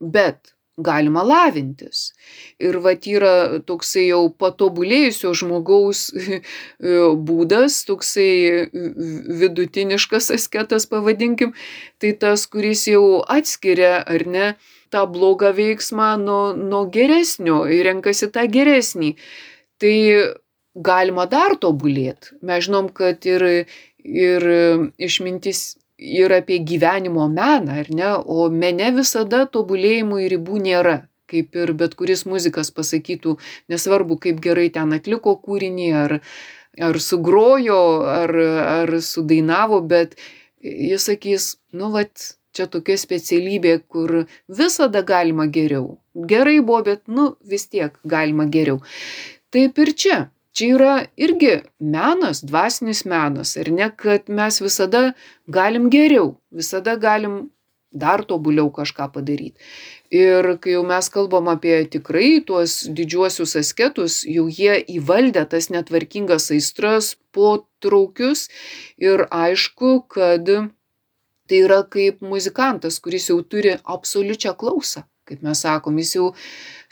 bet 0.00 0.56
galima 0.76 1.22
lavintis. 1.24 2.12
Ir 2.60 2.76
va 2.84 2.92
yra 2.92 3.60
toksai 3.64 4.06
jau 4.10 4.28
patobulėjusio 4.28 5.32
žmogaus 5.40 6.10
e, 6.12 6.40
būdas, 7.28 7.80
toksai 7.88 8.68
vidutiniškas 9.40 10.30
asketas 10.36 10.88
pavadinkim, 10.90 11.54
tai 11.98 12.12
tas, 12.12 12.46
kuris 12.46 12.86
jau 12.92 13.22
atskiria 13.24 14.02
ar 14.04 14.26
ne 14.28 14.48
tą 14.96 15.04
blogą 15.12 15.52
veiksmą 15.60 16.10
nuo, 16.24 16.42
nuo 16.56 16.86
geresnio 16.96 17.62
ir 17.68 17.84
renkasi 17.90 18.32
tą 18.32 18.48
geresnį. 18.56 19.14
Tai 19.76 19.96
galima 20.76 21.26
dar 21.28 21.56
tobulėti. 21.60 22.36
Mes 22.42 22.64
žinom, 22.66 22.88
kad 22.92 23.24
ir, 23.28 23.44
ir 24.04 24.46
išmintis 24.96 25.76
ir 25.96 26.32
apie 26.32 26.58
gyvenimo 26.58 27.28
meną, 27.28 27.80
ar 27.80 27.90
ne, 27.90 28.12
o 28.24 28.48
mene 28.52 28.90
visada 28.96 29.44
tobulėjimui 29.48 30.28
ribų 30.32 30.60
nėra. 30.68 30.96
Kaip 31.26 31.56
ir 31.58 31.72
bet 31.74 31.96
kuris 31.98 32.22
muzikas 32.28 32.70
pasakytų, 32.70 33.34
nesvarbu, 33.72 34.18
kaip 34.22 34.38
gerai 34.44 34.68
ten 34.70 34.92
atliko 34.94 35.34
kūrinį, 35.42 35.88
ar, 36.04 36.18
ar 36.78 36.98
sugrojo, 37.02 37.80
ar, 38.06 38.34
ar 38.36 38.92
sudainavo, 39.02 39.80
bet 39.82 40.14
jis 40.62 41.08
sakys, 41.08 41.48
nu, 41.72 41.90
vat, 41.96 42.35
čia 42.56 42.66
tokia 42.72 42.96
specialybė, 43.00 43.74
kur 43.92 44.22
visada 44.60 45.02
galima 45.06 45.46
geriau. 45.58 45.98
Gerai 46.16 46.58
buvo, 46.60 46.82
bet, 46.88 47.04
nu, 47.08 47.34
vis 47.44 47.68
tiek 47.68 47.98
galima 48.04 48.48
geriau. 48.48 48.80
Taip 49.52 49.78
ir 49.84 49.92
čia. 50.04 50.22
Čia 50.56 50.68
yra 50.72 50.92
irgi 51.20 51.50
menas, 51.84 52.40
dvasinis 52.40 53.02
menas, 53.04 53.58
ar 53.60 53.68
ne, 53.68 53.90
kad 53.92 54.30
mes 54.32 54.56
visada 54.64 55.10
galim 55.52 55.90
geriau, 55.92 56.30
visada 56.48 56.94
galim 56.96 57.50
dar 57.92 58.24
tobuliau 58.24 58.70
kažką 58.72 59.10
padaryti. 59.12 59.60
Ir 60.10 60.56
kai 60.62 60.76
jau 60.76 60.84
mes 60.86 61.08
kalbam 61.12 61.50
apie 61.52 61.76
tikrai 61.90 62.40
tuos 62.46 62.78
didžiuosius 62.98 63.56
asketus, 63.60 64.22
jau 64.24 64.46
jie 64.48 64.78
įvaldė 64.96 65.44
tas 65.50 65.68
netvarkingas 65.74 66.50
aistras, 66.54 67.16
potraukius 67.34 68.46
ir 69.02 69.26
aišku, 69.28 70.06
kad 70.08 70.48
tai 71.48 71.62
yra 71.66 71.82
kaip 71.82 72.22
muzikantas, 72.22 73.00
kuris 73.02 73.30
jau 73.30 73.40
turi 73.42 73.76
absoliučią 73.84 74.56
klausą. 74.58 75.06
Kaip 75.26 75.40
mes 75.42 75.58
sakom, 75.58 75.96
jis 75.98 76.12
jau 76.14 76.26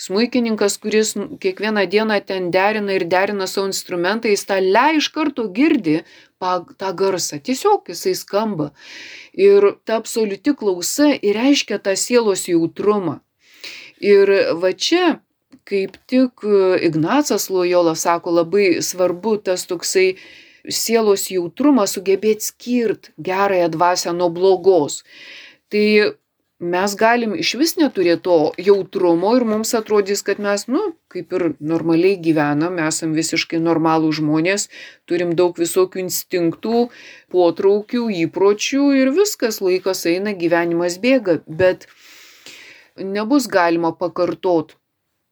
smuikininkas, 0.02 0.74
kuris 0.82 1.12
kiekvieną 1.42 1.84
dieną 1.86 2.16
ten 2.26 2.48
derina 2.50 2.96
ir 2.96 3.04
derina 3.06 3.46
savo 3.46 3.68
instrumentą, 3.70 4.26
jis 4.32 4.42
tą 4.48 4.58
le 4.58 4.86
iš 4.98 5.08
karto 5.14 5.46
girdi 5.54 6.00
tą 6.42 6.90
garsą. 6.98 7.38
Tiesiog 7.38 7.92
jisai 7.92 8.14
skamba. 8.18 8.72
Ir 9.38 9.76
ta 9.86 10.00
absoliuti 10.02 10.56
klausa 10.58 11.12
ir 11.14 11.38
reiškia 11.38 11.78
tą 11.78 11.94
sielos 11.94 12.48
jautrumą. 12.50 13.20
Ir 14.02 14.34
va 14.58 14.72
čia, 14.74 15.20
kaip 15.64 15.94
tik 16.10 16.42
Ignacas 16.82 17.48
Lojola 17.50 17.94
sako, 17.94 18.34
labai 18.42 18.82
svarbu 18.82 19.38
tas 19.46 19.62
toksai 19.70 20.16
sielos 20.68 21.28
jautrumą 21.30 21.86
sugebėti 21.90 22.50
skirt 22.50 23.10
gerąją 23.18 23.70
dvasę 23.74 24.12
nuo 24.16 24.30
blogos. 24.32 25.02
Tai 25.68 25.86
mes 26.64 26.94
galim 26.96 27.34
išvis 27.36 27.74
neturėt 27.76 28.22
to 28.24 28.52
jautrumo 28.58 29.34
ir 29.36 29.44
mums 29.48 29.74
atrodys, 29.76 30.22
kad 30.26 30.38
mes, 30.38 30.66
nu, 30.70 30.82
kaip 31.12 31.32
ir 31.36 31.44
normaliai 31.60 32.16
gyvenam, 32.20 32.78
esam 32.86 33.12
visiškai 33.16 33.60
normalų 33.60 34.12
žmonės, 34.20 34.68
turim 35.10 35.34
daug 35.36 35.58
visokių 35.58 36.04
instinktų, 36.06 36.86
potraukių, 37.34 38.06
įpročių 38.24 38.86
ir 39.00 39.12
viskas, 39.18 39.60
laikas 39.64 40.06
eina, 40.10 40.32
gyvenimas 40.32 41.00
bėga, 41.02 41.40
bet 41.46 41.88
nebus 42.96 43.50
galima 43.50 43.92
pakartot 43.92 44.76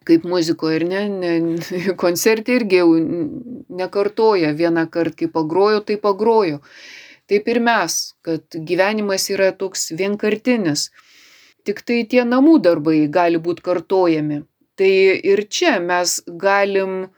kaip 0.09 0.27
muzikoje 0.29 0.81
ir 0.81 0.87
ne, 0.89 1.05
ne 1.09 1.95
koncerte 2.03 2.57
irgi 2.59 2.83
jau 2.83 2.91
nekartoja 3.83 4.53
vieną 4.59 4.89
kartą, 4.91 5.17
kai 5.23 5.31
pagrojo, 5.39 5.81
tai 5.87 6.01
pagrojo. 6.03 6.61
Taip 7.31 7.49
ir 7.49 7.63
mes, 7.65 7.99
kad 8.27 8.61
gyvenimas 8.69 9.31
yra 9.33 9.53
toks 9.57 9.93
vienkartinis 9.97 10.91
tiktai 11.67 12.03
tie 12.09 12.25
namų 12.27 12.59
darbai 12.63 13.07
gali 13.11 13.41
būt 13.43 13.63
kartojami. 13.65 14.43
Tai 14.79 14.93
ir 15.33 15.45
čia 15.53 15.77
mes 15.81 16.19
galim, 16.27 17.13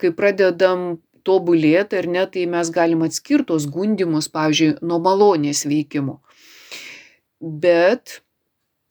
kai 0.00 0.12
pradedam 0.16 1.02
tobulėti 1.24 1.98
ar 2.00 2.08
ne, 2.10 2.24
tai 2.30 2.44
mes 2.50 2.70
galim 2.72 3.04
atskirti 3.06 3.50
tos 3.50 3.66
gundimus, 3.72 4.28
pavyzdžiui, 4.32 4.76
nuo 4.84 5.00
malonės 5.04 5.64
veikimo. 5.68 6.20
Bet 7.40 8.20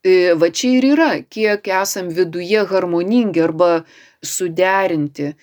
va 0.03 0.50
čia 0.51 0.77
ir 0.79 0.88
yra, 0.93 1.12
kiek 1.29 1.67
esam 1.67 2.10
viduje 2.12 2.63
harmoningi 2.67 3.43
arba 3.43 3.83
suderinti, 4.24 5.33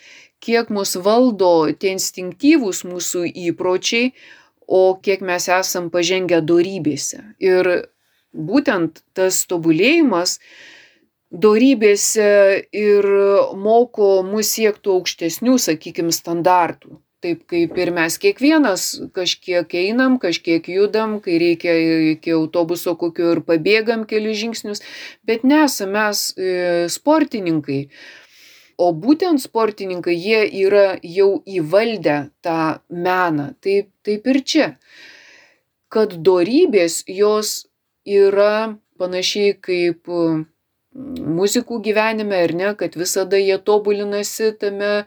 kiek 0.41 0.69
mus 0.73 0.97
valdo 0.97 1.71
tie 1.73 1.95
instinktyvūs 1.97 2.85
mūsų 2.89 3.25
įpročiai, 3.49 4.13
o 4.71 4.97
kiek 5.03 5.25
mes 5.27 5.49
esam 5.49 5.91
pažengę 5.91 6.41
darybėse. 6.47 7.23
Ir 7.43 7.89
būtent 8.33 9.03
tas 9.17 9.43
tobulėjimas 9.51 10.39
dorybėse 11.31 12.31
ir 12.73 13.07
moko 13.57 14.21
mus 14.27 14.53
siekti 14.55 14.93
aukštesnių, 14.93 15.59
sakykime, 15.59 16.13
standartų. 16.15 17.01
Taip 17.21 17.43
kaip 17.53 17.77
ir 17.77 17.91
mes 17.93 18.15
kiekvienas 18.17 18.85
kažkiek 19.13 19.75
einam, 19.77 20.15
kažkiek 20.23 20.65
judam, 20.73 21.19
kai 21.21 21.37
reikia 21.43 21.75
iki 22.15 22.33
autobuso 22.33 22.95
kokio 22.97 23.35
ir 23.35 23.43
pabėgam 23.45 24.07
keli 24.09 24.33
žingsnius, 24.33 24.81
bet 25.29 25.45
nesame 25.45 25.99
mes 25.99 26.23
e, 26.33 26.53
sportininkai. 26.89 27.83
O 28.81 28.93
būtent 28.97 29.43
sportininkai, 29.43 30.15
jie 30.17 30.41
yra 30.63 30.95
jau 31.05 31.43
įvaldę 31.45 32.31
tą 32.41 32.61
meną. 32.89 33.51
Taip, 33.61 33.91
taip 34.07 34.31
ir 34.33 34.41
čia. 34.41 34.69
Kad 35.93 36.17
dorybės 36.25 37.03
jos 37.05 37.67
yra 38.09 38.79
panašiai 38.97 39.59
kaip 39.61 40.09
mm, 40.09 40.47
muzikų 41.37 41.83
gyvenime, 41.85 42.41
ar 42.47 42.57
ne, 42.57 42.73
kad 42.81 42.97
visada 42.97 43.37
jie 43.37 43.61
tobulinasi 43.61 44.55
tame 44.57 45.05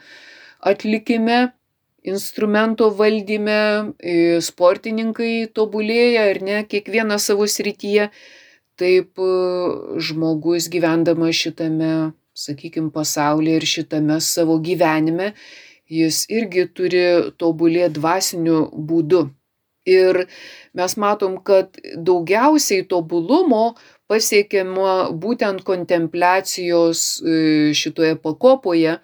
atlikime, 0.61 1.41
instrumento 2.07 2.89
valdyme, 2.93 3.93
sportininkai 4.43 5.49
tobulėja, 5.55 6.29
ar 6.31 6.41
ne, 6.43 6.61
kiekvieną 6.69 7.19
savo 7.21 7.47
srityje. 7.49 8.09
Taip 8.79 9.21
žmogus 10.01 10.67
gyvendamas 10.73 11.37
šitame, 11.37 12.13
sakykime, 12.33 12.89
pasaulyje 12.93 13.59
ir 13.59 13.67
šitame 13.69 14.17
savo 14.21 14.57
gyvenime, 14.63 15.33
jis 15.85 16.23
irgi 16.33 16.65
turi 16.73 17.05
tobulėti 17.37 17.99
dvasiniu 17.99 18.65
būdu. 18.73 19.27
Ir 19.85 20.23
mes 20.73 20.95
matom, 20.95 21.35
kad 21.43 21.75
daugiausiai 22.07 22.85
tobulumo 22.87 23.73
pasiekiama 24.07 25.11
būtent 25.11 25.63
kontempliacijos 25.67 27.01
e, 27.19 27.35
šitoje 27.75 28.15
pakopoje, 28.23 28.97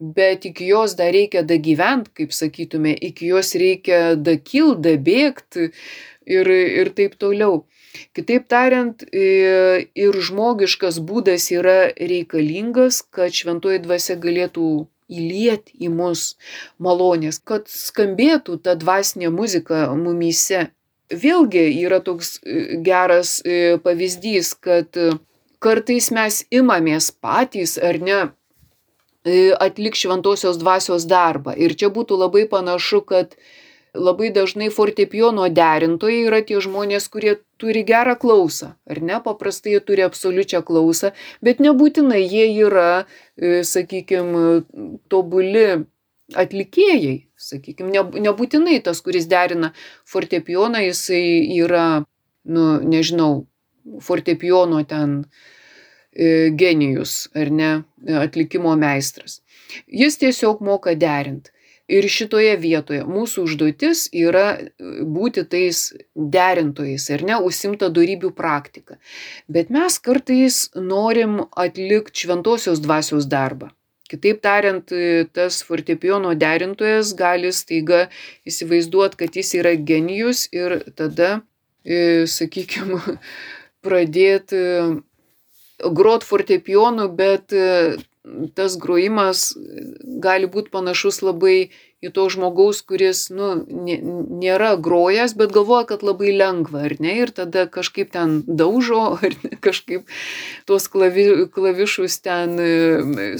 bet 0.00 0.44
iki 0.44 0.66
jos 0.66 0.96
dar 0.96 1.12
reikia 1.12 1.42
dagyvent, 1.44 2.08
kaip 2.16 2.32
sakytume, 2.32 2.94
iki 2.96 3.28
jos 3.30 3.52
reikia 3.60 4.16
dakilt, 4.16 4.80
dabėgt 4.84 5.60
ir, 5.60 6.48
ir 6.48 6.92
taip 6.96 7.18
toliau. 7.20 7.66
Kitaip 8.16 8.46
tariant, 8.48 9.02
e, 9.12 9.86
ir 9.94 10.16
žmogiškas 10.16 11.00
būdas 11.04 11.50
yra 11.52 11.90
reikalingas, 11.98 13.02
kad 13.02 13.34
šventoji 13.34 13.82
dvasia 13.84 14.16
galėtų 14.16 14.86
įliet 15.10 15.72
į 15.74 15.90
mus 15.92 16.36
malonės, 16.78 17.40
kad 17.42 17.66
skambėtų 17.68 18.60
ta 18.64 18.76
dvasinė 18.78 19.32
muzika 19.34 19.88
mumyse. 19.98 20.68
Vėlgi 21.10 21.66
yra 21.82 21.98
toks 22.00 22.38
e, 22.38 22.78
geras 22.86 23.40
e, 23.42 23.76
pavyzdys, 23.82 24.54
kad 24.54 24.96
kartais 25.60 26.12
mes 26.14 26.44
imamės 26.54 27.10
patys 27.10 27.74
ar 27.76 27.98
ne 28.00 28.20
atlik 29.24 29.94
šventosios 29.94 30.58
dvasios 30.58 31.04
darbą. 31.04 31.52
Ir 31.56 31.74
čia 31.76 31.90
būtų 31.92 32.16
labai 32.16 32.46
panašu, 32.48 33.02
kad 33.04 33.36
labai 33.94 34.30
dažnai 34.30 34.70
fortepijono 34.70 35.48
derintojai 35.50 36.24
yra 36.28 36.40
tie 36.46 36.60
žmonės, 36.62 37.08
kurie 37.10 37.36
turi 37.58 37.82
gerą 37.84 38.16
klausą, 38.16 38.74
ar 38.86 39.02
ne, 39.02 39.18
paprastai 39.20 39.74
jie 39.74 39.80
turi 39.84 40.04
absoliučią 40.06 40.62
klausą, 40.62 41.10
bet 41.42 41.60
nebūtinai 41.60 42.22
jie 42.22 42.46
yra, 42.62 43.04
e, 43.36 43.62
sakykime, 43.66 44.62
tobuli 45.10 45.84
atlikėjai, 46.38 47.16
sakykime, 47.34 48.06
nebūtinai 48.22 48.78
tas, 48.86 49.02
kuris 49.02 49.26
derina 49.26 49.72
fortepijoną, 50.06 50.86
jisai 50.86 51.50
yra, 51.58 52.04
nu, 52.46 52.66
nežinau, 52.86 53.48
fortepijono 54.00 54.84
ten 54.86 55.24
e, 55.24 55.59
genijus, 56.10 57.28
ar 57.38 57.50
ne, 57.54 57.70
atlikimo 58.18 58.72
meistras. 58.76 59.40
Jis 59.86 60.18
tiesiog 60.18 60.62
moka 60.66 60.94
derinti. 60.98 61.52
Ir 61.90 62.06
šitoje 62.06 62.52
vietoje 62.62 63.02
mūsų 63.02 63.44
užduotis 63.48 64.04
yra 64.14 64.44
e, 64.54 64.68
būti 65.02 65.42
tais 65.50 65.88
derintojais 66.14 67.08
ir 67.10 67.24
ne 67.26 67.40
užsimta 67.42 67.88
darybių 67.90 68.30
praktika. 68.36 69.00
Bet 69.50 69.72
mes 69.74 69.98
kartais 69.98 70.60
norim 70.76 71.40
atlikti 71.50 72.26
šventosios 72.26 72.82
dvasios 72.84 73.26
darbą. 73.32 73.72
Kitaip 74.10 74.38
tariant, 74.42 74.94
e, 74.94 75.26
tas 75.34 75.64
fortepijono 75.66 76.36
derintojas 76.38 77.10
gali 77.18 77.50
staiga 77.54 78.04
įsivaizduoti, 78.46 79.18
kad 79.24 79.40
jis 79.42 79.54
yra 79.58 79.74
genijus 79.74 80.46
ir 80.54 80.78
tada, 80.94 81.40
e, 81.82 82.28
sakykime, 82.30 83.18
pradėti 83.86 84.62
grot 85.84 86.24
fortepijonu, 86.26 87.08
bet 87.08 87.54
tas 88.54 88.76
grojimas 88.76 89.50
gali 90.20 90.48
būti 90.50 90.70
panašus 90.74 91.22
labai 91.24 91.70
į 92.00 92.10
to 92.16 92.26
žmogaus, 92.32 92.80
kuris, 92.88 93.26
nu, 93.32 93.50
nėra 94.40 94.72
grojęs, 94.80 95.34
bet 95.36 95.52
galvoja, 95.52 95.86
kad 95.90 96.04
labai 96.06 96.32
lengva, 96.32 96.86
ar 96.88 96.94
ne, 97.02 97.18
ir 97.24 97.32
tada 97.36 97.66
kažkaip 97.68 98.12
ten 98.14 98.38
daužo, 98.46 99.02
ar 99.24 99.36
ne, 99.44 99.52
kažkaip 99.60 100.08
tuos 100.68 100.88
klavi, 100.92 101.26
klavišus 101.52 102.20
ten 102.24 102.56
e, 102.56 102.70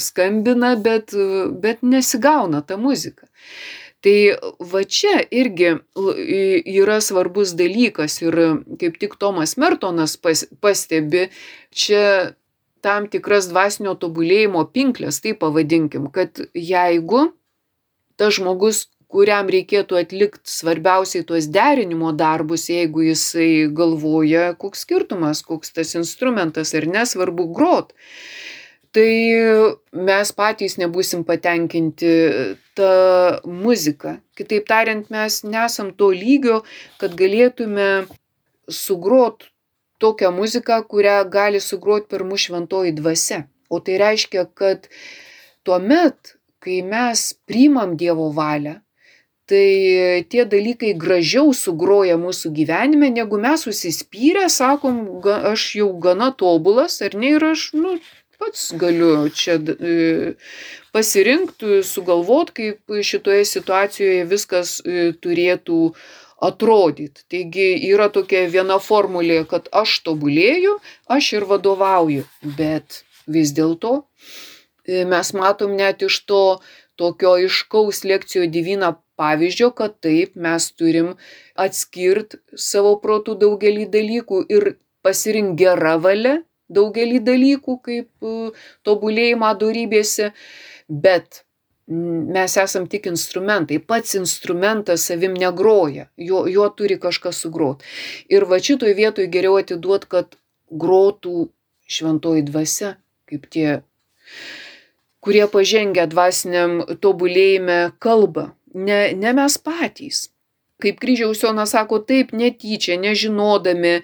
skambina, 0.00 0.74
bet, 0.76 1.16
bet 1.64 1.84
nesigauna 1.84 2.60
ta 2.66 2.76
muzika. 2.80 3.28
Tai 4.00 4.16
va 4.72 4.80
čia 4.88 5.18
irgi 5.28 5.74
yra 6.72 7.00
svarbus 7.04 7.52
dalykas 7.52 8.20
ir 8.22 8.36
kaip 8.80 8.96
tik 9.00 9.18
Tomas 9.20 9.58
Mertonas 9.60 10.16
pas, 10.16 10.46
pastebi, 10.64 11.26
čia 11.68 12.32
tam 12.80 13.10
tikras 13.12 13.50
dvasinio 13.50 13.92
tobulėjimo 14.00 14.64
pinklės, 14.72 15.20
tai 15.20 15.34
pavadinkim, 15.36 16.08
kad 16.14 16.40
jeigu 16.56 17.28
tas 18.16 18.38
žmogus, 18.38 18.86
kuriam 19.10 19.48
reikėtų 19.50 19.98
atlikti 19.98 20.48
svarbiausiai 20.48 21.24
tuos 21.26 21.48
derinimo 21.50 22.12
darbus, 22.16 22.68
jeigu 22.70 23.04
jisai 23.08 23.66
galvoja, 23.74 24.52
koks 24.56 24.84
skirtumas, 24.86 25.42
koks 25.46 25.74
tas 25.76 25.96
instrumentas 25.98 26.72
ir 26.78 26.86
nesvarbu 26.88 27.48
grot, 27.56 27.92
tai 28.94 29.10
mes 29.92 30.32
patys 30.36 30.78
nebusim 30.80 31.24
patenkinti 31.26 32.12
tą 32.80 32.90
muziką. 33.44 34.16
Kitaip 34.38 34.66
tariant, 34.72 35.12
mes 35.12 35.40
nesam 35.44 35.92
to 35.92 36.10
lygio, 36.16 36.62
kad 37.00 37.14
galėtume 37.20 37.88
sugrot 38.68 39.50
tokią 40.00 40.30
muziką, 40.32 40.82
kurią 40.88 41.16
gali 41.28 41.60
sugrot 41.60 42.08
per 42.08 42.24
mūsų 42.24 42.46
šventoji 42.48 42.96
dvasia. 42.96 43.44
O 43.70 43.78
tai 43.84 43.98
reiškia, 44.00 44.46
kad 44.56 44.88
tuomet, 45.66 46.36
kai 46.64 46.80
mes 46.82 47.26
priimam 47.46 47.96
Dievo 48.00 48.30
valią, 48.36 48.80
tai 49.50 50.22
tie 50.30 50.44
dalykai 50.46 50.94
gražiau 50.94 51.52
sugroja 51.56 52.16
mūsų 52.20 52.52
gyvenime, 52.54 53.10
negu 53.10 53.38
mes 53.42 53.66
užsispyrę, 53.66 54.46
sakom, 54.48 55.02
aš 55.26 55.66
jau 55.80 55.90
gana 56.02 56.30
tobulas, 56.30 57.00
ar 57.02 57.16
ne, 57.18 57.34
ir 57.36 57.46
aš, 57.52 57.70
nu, 57.74 57.96
pats 58.40 58.70
galiu 58.80 59.28
čia 59.36 59.58
e, 59.60 60.34
pasirinkti, 60.94 61.82
sugalvot, 61.86 62.54
kaip 62.56 62.96
šitoje 63.10 63.44
situacijoje 63.48 64.24
viskas 64.30 64.78
e, 64.80 65.12
turėtų 65.22 65.80
atrodyt. 66.40 67.24
Taigi 67.30 67.68
yra 67.90 68.08
tokia 68.12 68.46
viena 68.52 68.80
formulė, 68.80 69.42
kad 69.48 69.68
aš 69.76 70.00
tobulėju, 70.08 70.78
aš 71.12 71.32
ir 71.36 71.48
vadovauju, 71.50 72.24
bet 72.58 73.02
vis 73.28 73.52
dėlto 73.56 74.00
e, 74.00 75.04
mes 75.04 75.34
matom 75.36 75.76
net 75.76 76.02
iš 76.06 76.22
to 76.26 76.44
tokio 77.00 77.36
iškaus 77.46 78.02
lekcijų 78.08 78.48
divina 78.52 78.94
pavyzdžio, 79.20 79.70
kad 79.76 79.96
taip 80.04 80.36
mes 80.36 80.68
turim 80.76 81.14
atskirti 81.60 82.40
savo 82.56 82.96
protų 83.04 83.36
daugelį 83.40 83.88
dalykų 83.92 84.44
ir 84.56 84.72
pasirinkti 85.04 85.64
gerą 85.64 85.96
valią 86.04 86.38
daugelį 86.70 87.20
dalykų, 87.26 87.76
kaip 87.84 88.26
e, 88.26 88.50
tobulėjimą 88.86 89.52
darybėse, 89.60 90.32
bet 90.88 91.44
mes 91.90 92.56
esam 92.62 92.86
tik 92.86 93.08
instrumentai, 93.10 93.80
pats 93.82 94.14
instrumentas 94.14 95.08
savim 95.10 95.34
negroja, 95.34 96.06
jo, 96.16 96.44
jo 96.46 96.68
turi 96.78 97.00
kažkas 97.02 97.42
sugrot. 97.42 97.82
Ir 98.30 98.46
va 98.46 98.60
šitoj 98.62 98.94
vietoj 98.94 99.26
geriau 99.32 99.58
atiduot, 99.58 100.06
kad 100.06 100.36
grotų 100.70 101.48
šventoji 101.90 102.46
dvasia, 102.46 102.94
kaip 103.26 103.48
tie, 103.50 103.80
kurie 105.24 105.46
pažengia 105.50 106.06
dvasiniam 106.10 106.78
tobulėjime 107.02 107.80
kalbą, 107.98 108.52
ne, 108.74 109.00
ne 109.18 109.34
mes 109.34 109.58
patys. 109.58 110.28
Kaip 110.80 111.00
kryžiaus 111.02 111.42
Jonas 111.44 111.74
sako, 111.74 112.00
taip 112.06 112.32
netyčia, 112.36 112.98
nežinodami, 113.00 114.00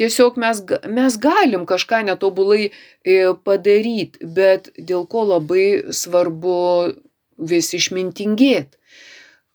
tiesiog 0.00 0.38
mes, 0.40 0.62
mes 0.88 1.16
galim 1.20 1.66
kažką 1.68 2.02
netobulai 2.08 2.70
e, 2.70 3.32
padaryti, 3.44 4.20
bet 4.22 4.72
dėl 4.76 5.06
ko 5.10 5.26
labai 5.34 5.92
svarbu 5.94 6.58
vis 7.50 7.72
išmintingėt. 7.76 8.76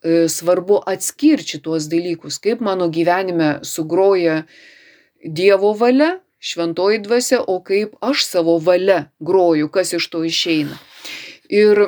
E, 0.06 0.28
svarbu 0.30 0.82
atskirti 0.86 1.62
tuos 1.66 1.90
dalykus, 1.90 2.38
kaip 2.42 2.62
mano 2.62 2.90
gyvenime 2.94 3.60
sugroja 3.66 4.44
Dievo 5.26 5.72
valia, 5.74 6.20
šventoji 6.38 7.00
dvasia, 7.02 7.40
o 7.42 7.58
kaip 7.66 7.96
aš 8.06 8.26
savo 8.28 8.60
valia 8.62 9.08
groju, 9.20 9.72
kas 9.74 9.96
iš 9.98 10.06
to 10.14 10.22
išeina. 10.28 10.78
Ir 11.50 11.88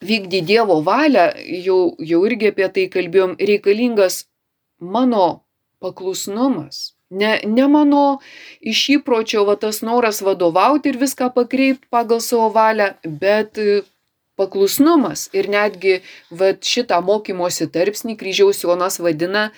vykdy 0.00 0.42
Dievo 0.42 0.80
valią, 0.82 1.30
jau, 1.64 1.96
jau 1.98 2.20
irgi 2.28 2.52
apie 2.52 2.68
tai 2.72 2.86
kalbėjom, 2.92 3.36
reikalingas 3.40 4.26
mano 4.80 5.46
paklusnumas. 5.80 6.92
Ne, 7.10 7.38
ne 7.46 7.66
mano 7.70 8.18
iš 8.60 8.98
įpročio 8.98 9.44
va 9.46 9.54
tas 9.54 9.78
noras 9.86 10.18
vadovauti 10.26 10.90
ir 10.90 10.98
viską 10.98 11.30
pakreipti 11.36 11.86
pagal 11.90 12.18
savo 12.20 12.48
valią, 12.50 12.88
bet 13.06 13.60
paklusnumas 14.36 15.28
ir 15.32 15.48
netgi 15.48 16.00
vat 16.30 16.66
šitą 16.66 16.98
mokymosi 17.06 17.68
tarpsnį 17.72 18.18
kryžiaus 18.18 18.64
Jonas 18.64 18.98
vadina 18.98 19.50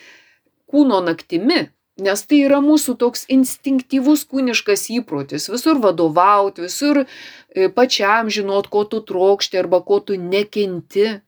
kūno 0.68 1.00
naktimi, 1.06 1.70
nes 2.02 2.22
tai 2.26 2.42
yra 2.46 2.60
mūsų 2.64 2.94
toks 3.00 3.24
instinktyvus 3.32 4.24
kūniškas 4.30 4.86
įprotis 4.94 5.48
visur 5.50 5.80
vadovauti, 5.82 6.64
visur 6.66 7.02
e, 7.04 7.68
pačiam 7.74 8.30
žinot, 8.32 8.70
ko 8.72 8.84
tu 8.84 9.02
trokšti 9.04 9.58
arba 9.60 9.82
ko 9.84 10.00
tu 10.00 10.18
nekenti, 10.18 11.18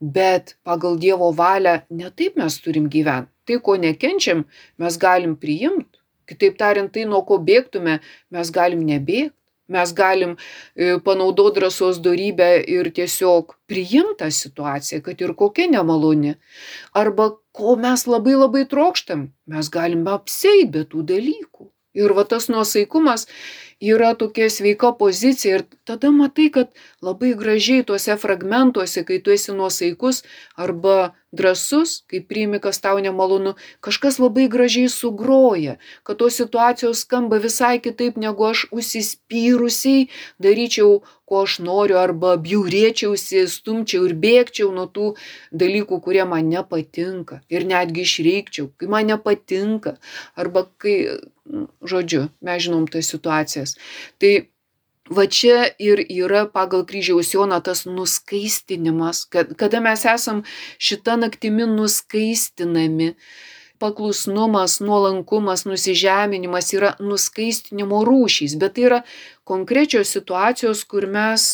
bet 0.00 0.56
pagal 0.66 0.98
Dievo 1.00 1.32
valią 1.34 1.80
netaip 1.90 2.36
mes 2.38 2.60
turim 2.62 2.90
gyventi. 2.92 3.32
Tai, 3.48 3.56
ko 3.64 3.78
nekenčiam, 3.80 4.44
mes 4.76 5.00
galim 5.00 5.34
priimti. 5.40 5.96
Kitaip 6.28 6.58
tariant, 6.60 6.92
tai, 6.92 7.06
nuo 7.08 7.22
ko 7.24 7.38
bėgtume, 7.40 7.98
mes 8.34 8.50
galim 8.52 8.84
nebėgti 8.84 9.32
mes 9.68 9.92
galim 9.92 10.36
e, 10.76 10.96
panaudot 11.04 11.54
drąsos 11.54 12.00
dorybę 12.00 12.48
ir 12.64 12.88
tiesiog 12.96 13.54
priimt 13.68 14.18
tą 14.22 14.30
situaciją, 14.32 15.02
kad 15.04 15.20
ir 15.20 15.34
kokia 15.36 15.68
nemaloni. 15.68 16.34
Arba 16.96 17.30
ko 17.58 17.74
mes 17.80 18.06
labai 18.06 18.36
labai 18.38 18.64
trokštam, 18.70 19.28
mes 19.50 19.70
galim 19.74 20.06
apseit 20.10 20.70
be 20.74 20.84
tų 20.86 21.04
dalykų. 21.10 21.68
Ir 21.98 22.14
va 22.14 22.22
tas 22.28 22.46
nuosaikumas 22.52 23.26
yra 23.80 24.14
tokia 24.14 24.50
sveika 24.50 24.92
pozicija 24.98 25.58
ir 25.58 25.64
tada 25.84 26.10
matai, 26.10 26.50
kad 26.50 26.72
labai 27.02 27.34
gražiai 27.38 27.84
tuose 27.86 28.16
fragmentuose, 28.18 29.04
kai 29.06 29.20
tu 29.22 29.30
esi 29.30 29.54
nuosaikus 29.54 30.24
arba 30.56 31.14
drasus, 31.32 32.02
kai 32.08 32.20
priimi, 32.24 32.58
kas 32.60 32.80
tau 32.80 32.98
nemalonu, 33.04 33.54
kažkas 33.84 34.18
labai 34.18 34.48
gražiai 34.48 34.88
sugroja, 34.88 35.76
kad 36.02 36.18
tos 36.18 36.38
situacijos 36.40 37.04
skamba 37.04 37.38
visai 37.38 37.78
kitaip, 37.84 38.16
negu 38.16 38.48
aš 38.48 38.66
užsispyrusiai 38.72 40.08
daryčiau, 40.42 41.02
ko 41.28 41.42
aš 41.44 41.58
noriu, 41.60 41.98
arba 42.00 42.34
bjaurėčiausi, 42.40 43.44
stumčiau 43.52 44.06
ir 44.08 44.14
bėgčiau 44.16 44.72
nuo 44.72 44.86
tų 44.88 45.10
dalykų, 45.52 46.00
kurie 46.00 46.24
man 46.24 46.48
nepatinka. 46.48 47.42
Ir 47.52 47.68
netgi 47.68 48.06
išreikčiau, 48.08 48.70
kai 48.80 48.88
man 48.88 49.12
nepatinka, 49.12 49.98
arba 50.40 50.64
kai, 50.80 50.96
žodžiu, 51.82 52.28
mes 52.44 52.62
žinom 52.62 52.86
tas 52.90 53.08
situacijas. 53.10 53.76
Tai 54.18 54.48
va 55.10 55.26
čia 55.26 55.68
ir 55.80 56.02
yra 56.04 56.46
pagal 56.52 56.84
kryžiaus 56.88 57.32
Joną 57.34 57.60
tas 57.64 57.84
nuskaistinimas, 57.88 59.24
kad, 59.32 59.54
kada 59.56 59.80
mes 59.84 60.04
esam 60.04 60.44
šitą 60.78 61.18
naktimi 61.20 61.68
nuskaistinami. 61.68 63.14
Paklusnumas, 63.78 64.80
nuolankumas, 64.82 65.62
nusižeminimas 65.62 66.72
yra 66.74 66.96
nuskaistinimo 66.98 68.00
rūšys, 68.02 68.56
bet 68.58 68.74
tai 68.74 68.88
yra 68.88 68.98
konkrečios 69.46 70.10
situacijos, 70.10 70.82
kur 70.82 71.06
mes 71.06 71.44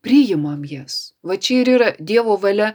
priimam 0.00 0.64
jas. 0.64 1.12
Va 1.20 1.36
čia 1.36 1.60
ir 1.60 1.72
yra 1.74 1.90
Dievo 2.00 2.38
valia 2.40 2.72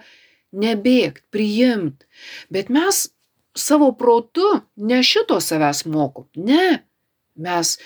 nebėgti, 0.53 1.25
priimti. 1.33 2.05
Bet 2.53 2.69
mes 2.69 3.07
savo 3.57 3.91
protu 3.97 4.45
ne 4.75 5.01
šito 5.03 5.39
savęs 5.41 5.85
mokom. 5.89 6.27
Ne. 6.35 6.83
Mes 7.35 7.77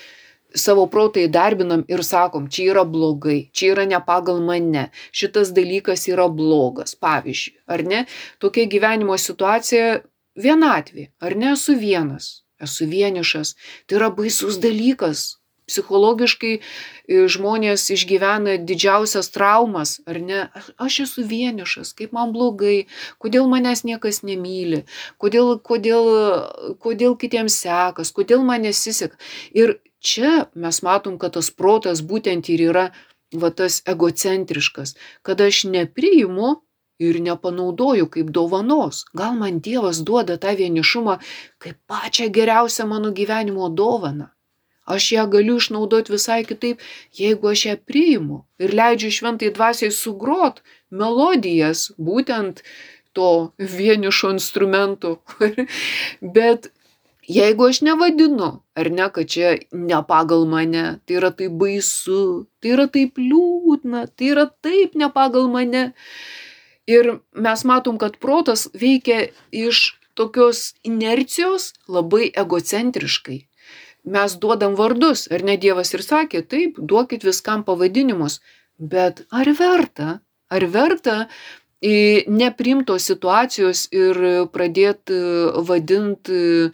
savo 0.54 0.86
protą 0.86 1.22
įdarbinam 1.24 1.84
ir 1.88 2.02
sakom, 2.04 2.48
čia 2.52 2.72
yra 2.72 2.84
blogai, 2.88 3.48
čia 3.56 3.72
yra 3.72 3.86
ne 3.88 4.00
pagal 4.04 4.40
mane, 4.44 4.90
šitas 5.12 5.52
dalykas 5.56 6.06
yra 6.12 6.28
blogas, 6.28 6.94
pavyzdžiui, 7.00 7.56
ar 7.72 7.84
ne? 7.88 8.04
Tokia 8.42 8.68
gyvenimo 8.70 9.16
situacija 9.18 10.02
vienatvė, 10.38 11.10
ar 11.24 11.36
ne 11.36 11.52
esu 11.52 11.76
vienas, 11.78 12.42
esu 12.60 12.88
vienišas, 12.88 13.56
tai 13.86 14.00
yra 14.00 14.10
baisus 14.14 14.60
dalykas. 14.62 15.41
Psichologiškai 15.72 16.52
e, 16.58 16.62
žmonės 17.32 17.88
išgyvena 17.96 18.58
didžiausias 18.60 19.32
traumas, 19.34 19.98
ar 20.06 20.20
ne? 20.20 20.42
Aš 20.76 21.00
esu 21.06 21.24
vienišas, 21.28 21.94
kaip 21.98 22.12
man 22.16 22.34
blogai, 22.36 22.86
kodėl 23.22 23.48
manęs 23.50 23.86
niekas 23.88 24.22
nemyli, 24.26 24.84
kodėl, 25.22 25.56
kodėl, 25.58 26.10
kodėl 26.82 27.16
kitiems 27.16 27.56
sekas, 27.64 28.12
kodėl 28.12 28.44
man 28.46 28.68
nesiseka. 28.68 29.16
Ir 29.56 29.80
čia 30.02 30.46
mes 30.54 30.82
matom, 30.84 31.16
kad 31.18 31.38
tas 31.38 31.48
protas 31.50 32.04
būtent 32.04 32.52
ir 32.52 32.68
yra 32.72 32.90
va 33.32 33.48
tas 33.50 33.80
egocentriškas, 33.88 34.94
kad 35.24 35.40
aš 35.40 35.64
nepriimu 35.64 36.58
ir 37.02 37.20
nepanaudoju 37.22 38.08
kaip 38.10 38.30
dovanos. 38.30 39.04
Gal 39.14 39.34
man 39.40 39.60
Dievas 39.64 40.02
duoda 40.06 40.38
tą 40.38 40.54
vienišumą 40.58 41.18
kaip 41.62 41.80
pačią 41.90 42.28
geriausią 42.36 42.86
mano 42.86 43.12
gyvenimo 43.12 43.68
dovaną. 43.68 44.28
Aš 44.84 45.12
ją 45.12 45.26
galiu 45.30 45.56
išnaudoti 45.60 46.12
visai 46.12 46.42
kitaip, 46.44 46.80
jeigu 47.14 47.52
aš 47.52 47.66
ją 47.66 47.76
priimu 47.86 48.42
ir 48.58 48.74
leidžiu 48.74 49.12
šventai 49.14 49.52
dvasiai 49.54 49.94
sugrot 49.94 50.62
melodijas, 50.90 51.90
būtent 51.98 52.64
to 53.12 53.52
vienišo 53.58 54.32
instrumento. 54.34 55.20
Bet 56.36 56.72
jeigu 57.28 57.68
aš 57.68 57.80
nevadinu, 57.86 58.50
ar 58.74 58.90
ne, 58.90 59.08
kad 59.14 59.28
čia 59.28 59.54
ne 59.72 60.02
pagal 60.08 60.46
mane, 60.50 60.98
tai 61.06 61.18
yra 61.20 61.30
taip 61.30 61.54
baisu, 61.62 62.48
tai 62.60 62.74
yra 62.74 62.88
taip 62.90 63.18
liūdna, 63.20 64.06
tai 64.16 64.32
yra 64.34 64.48
taip 64.64 64.98
ne 64.98 65.10
pagal 65.12 65.48
mane. 65.52 65.92
Ir 66.90 67.18
mes 67.38 67.64
matom, 67.64 67.98
kad 67.98 68.18
protas 68.18 68.66
veikia 68.74 69.28
iš 69.54 69.92
tokios 70.18 70.72
inercijos 70.82 71.72
labai 71.88 72.32
egocentriškai. 72.34 73.38
Mes 74.02 74.34
duodam 74.34 74.74
vardus, 74.74 75.28
ar 75.30 75.44
ne 75.46 75.54
Dievas 75.56 75.94
ir 75.94 76.02
sakė, 76.02 76.42
taip, 76.42 76.78
duokit 76.78 77.22
viskam 77.22 77.62
pavadinimus, 77.62 78.40
bet 78.78 79.22
ar 79.30 79.46
verta, 79.54 80.16
ar 80.50 80.66
verta 80.66 81.28
neprimtos 81.82 83.06
situacijos 83.10 83.88
ir 83.94 84.18
pradėti 84.54 85.18
vadinti 85.66 86.72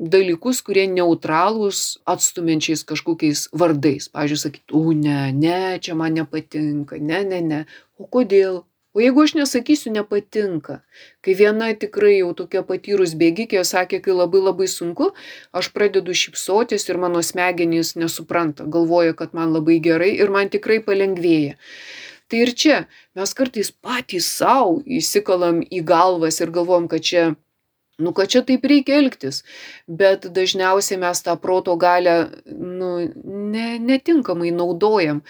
dalykus, 0.00 0.62
kurie 0.64 0.86
neutralūs, 0.88 2.00
atstumiančiais 2.08 2.84
kažkokiais 2.88 3.48
vardais. 3.52 4.08
Pavyzdžiui, 4.08 4.40
sakyti, 4.40 4.72
u, 4.76 4.92
ne, 4.96 5.32
ne, 5.36 5.78
čia 5.80 5.96
man 5.96 6.16
nepatinka, 6.16 6.96
ne, 6.96 7.24
ne, 7.24 7.40
ne. 7.40 7.64
O 8.00 8.08
kodėl? 8.08 8.62
O 8.90 8.98
jeigu 8.98 9.22
aš 9.22 9.36
nesakysiu 9.38 9.92
nepatinka, 9.94 10.80
kai 11.22 11.34
viena 11.38 11.68
tikrai 11.78 12.16
jau 12.16 12.32
tokia 12.34 12.64
patyrus 12.66 13.12
bėgikė 13.14 13.62
sakė, 13.62 14.00
kai 14.02 14.16
labai 14.16 14.40
labai 14.42 14.66
sunku, 14.66 15.12
aš 15.54 15.68
pradedu 15.76 16.14
šypsotis 16.22 16.88
ir 16.90 16.98
mano 16.98 17.22
smegenys 17.22 17.94
nesupranta, 17.94 18.66
galvoja, 18.66 19.14
kad 19.14 19.36
man 19.38 19.54
labai 19.54 19.78
gerai 19.84 20.10
ir 20.18 20.34
man 20.34 20.50
tikrai 20.50 20.80
palengvėja. 20.82 21.54
Tai 22.30 22.40
ir 22.46 22.50
čia 22.54 22.80
mes 23.18 23.34
kartais 23.34 23.70
patys 23.70 24.26
savo 24.40 24.80
įsikalam 24.98 25.62
į 25.66 25.84
galvas 25.86 26.42
ir 26.42 26.50
galvom, 26.54 26.90
kad 26.90 27.06
čia, 27.06 27.24
nu, 27.98 28.10
kad 28.14 28.30
čia 28.34 28.42
taip 28.46 28.66
reikia 28.70 28.98
elgtis. 28.98 29.42
Bet 29.86 30.26
dažniausiai 30.34 30.98
mes 31.02 31.22
tą 31.26 31.34
proto 31.42 31.74
galę, 31.78 32.16
nu, 32.50 32.92
ne, 33.54 33.66
netinkamai 33.82 34.50
naudojam. 34.54 35.24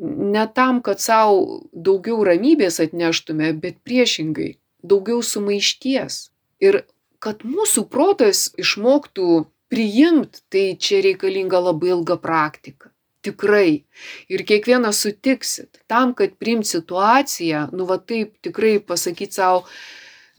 Ne 0.00 0.46
tam, 0.56 0.80
kad 0.84 1.02
savo 1.02 1.60
daugiau 1.72 2.22
ramybės 2.24 2.80
atneštume, 2.80 3.52
bet 3.60 3.82
priešingai, 3.84 4.54
daugiau 4.80 5.20
sumaišties. 5.20 6.22
Ir 6.64 6.82
kad 7.20 7.44
mūsų 7.44 7.84
protas 7.92 8.48
išmoktų 8.60 9.44
priimti, 9.70 10.40
tai 10.48 10.64
čia 10.80 11.02
reikalinga 11.04 11.60
labai 11.68 11.92
ilga 11.92 12.16
praktika 12.20 12.90
tikrai. 13.22 13.84
Ir 14.28 14.44
kiekvieną 14.48 14.92
sutiksit. 14.92 15.80
Tam, 15.86 16.14
kad 16.14 16.36
priimt 16.40 16.66
situaciją, 16.66 17.68
nu 17.76 17.86
va 17.88 17.98
taip 17.98 18.36
tikrai 18.44 18.78
pasakyti 18.80 19.36
savo, 19.36 19.64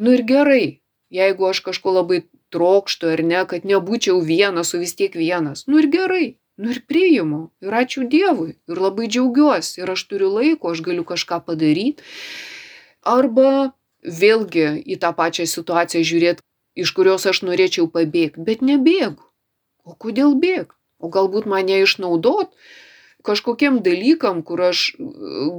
nu 0.02 0.16
ir 0.16 0.26
gerai, 0.28 0.82
jeigu 1.14 1.50
aš 1.50 1.62
kažko 1.68 1.98
labai 2.00 2.24
trokštų 2.52 3.14
ar 3.16 3.24
ne, 3.24 3.42
kad 3.48 3.68
nebūčiau 3.68 4.22
vienas, 4.26 4.74
o 4.74 4.82
vis 4.82 4.96
tiek 4.98 5.14
vienas. 5.16 5.66
Nu 5.70 5.80
ir 5.80 5.88
gerai, 5.94 6.26
nu 6.62 6.72
ir 6.76 6.82
priimu. 6.88 7.42
Ir 7.66 7.76
ačiū 7.82 8.06
Dievui. 8.10 8.56
Ir 8.70 8.82
labai 8.86 9.10
džiaugiuosi. 9.10 9.82
Ir 9.82 9.94
aš 9.96 10.06
turiu 10.10 10.30
laiko, 10.36 10.72
aš 10.72 10.84
galiu 10.86 11.06
kažką 11.08 11.42
padaryti. 11.48 12.06
Arba 13.02 13.74
vėlgi 14.06 14.68
į 14.86 15.00
tą 15.02 15.12
pačią 15.18 15.48
situaciją 15.50 16.06
žiūrėti, 16.06 16.46
iš 16.78 16.94
kurios 16.98 17.26
aš 17.30 17.42
norėčiau 17.46 17.90
pabėgti, 17.92 18.46
bet 18.46 18.62
nebėgu. 18.66 19.22
O 19.86 19.98
kodėl 19.98 20.38
bėgti? 20.38 20.78
O 21.02 21.10
galbūt 21.10 21.50
mane 21.50 21.82
išnaudot 21.82 22.54
kažkokiem 23.26 23.82
dalykam, 23.86 24.42
kur 24.46 24.62
aš 24.70 24.96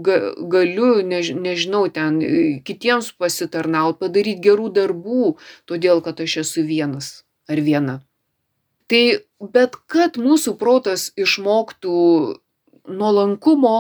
ga, 0.07 0.35
galiu, 0.55 1.03
než, 1.07 1.33
nežinau, 1.39 1.87
ten 1.95 2.19
kitiems 2.67 3.13
pasitarnauti, 3.19 4.01
padaryti 4.03 4.43
gerų 4.43 4.71
darbų, 4.79 5.35
todėl 5.71 6.03
kad 6.03 6.23
aš 6.23 6.43
esu 6.43 6.67
vienas 6.67 7.23
ar 7.51 7.63
viena. 7.63 8.01
Tai 8.93 9.05
bet 9.55 9.79
kad 9.89 10.19
mūsų 10.21 10.53
protas 10.61 11.07
išmoktų 11.17 11.97
nuolankumo, 12.93 13.77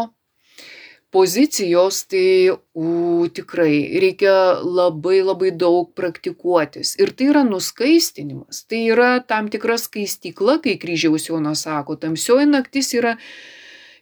pozicijos 1.12 2.06
tai 2.08 2.54
u 2.72 3.26
tikrai 3.36 4.00
reikia 4.00 4.34
labai 4.64 5.18
labai 5.20 5.50
daug 5.52 5.90
praktikuotis. 5.98 6.94
Ir 6.96 7.12
tai 7.12 7.28
yra 7.34 7.42
nuskaistinimas. 7.44 8.64
Tai 8.64 8.80
yra 8.94 9.10
tam 9.20 9.50
tikra 9.52 9.76
skaistykla 9.76 10.56
kai 10.64 10.78
kryžiaus 10.80 11.28
jonas 11.28 11.66
sako 11.68 11.98
tamsioji 12.00 12.48
naktis 12.48 12.94
yra 12.96 13.18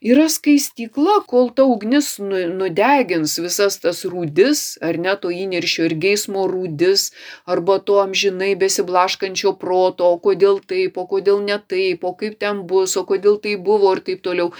yra 0.00 0.28
skaistykla 0.32 1.16
kol 1.28 1.50
ta 1.56 1.64
ugnis 1.68 2.18
nu 2.18 2.38
nudegins 2.60 3.36
visas 3.44 3.80
tas 3.82 4.04
rūdis 4.12 4.62
ar 4.90 4.96
ne 5.06 5.16
to 5.22 5.32
įniršio 5.34 5.88
ir 5.90 5.96
geismo 6.04 6.46
rūdis 6.52 7.10
arba 7.56 7.78
to 7.90 7.98
amžinai 8.04 8.54
besiblaškančio 8.62 9.56
proto 9.64 10.12
o 10.14 10.22
kodėl 10.28 10.62
taip 10.72 10.96
o 10.96 11.06
kodėl 11.10 11.44
ne 11.44 11.58
taip 11.74 12.04
o 12.04 12.14
kaip 12.22 12.38
ten 12.40 12.64
bus 12.72 12.96
o 12.96 13.04
kodėl 13.12 13.36
taip 13.44 13.60
buvo 13.68 13.92
ir 13.96 14.00
taip 14.08 14.24
toliau 14.24 14.54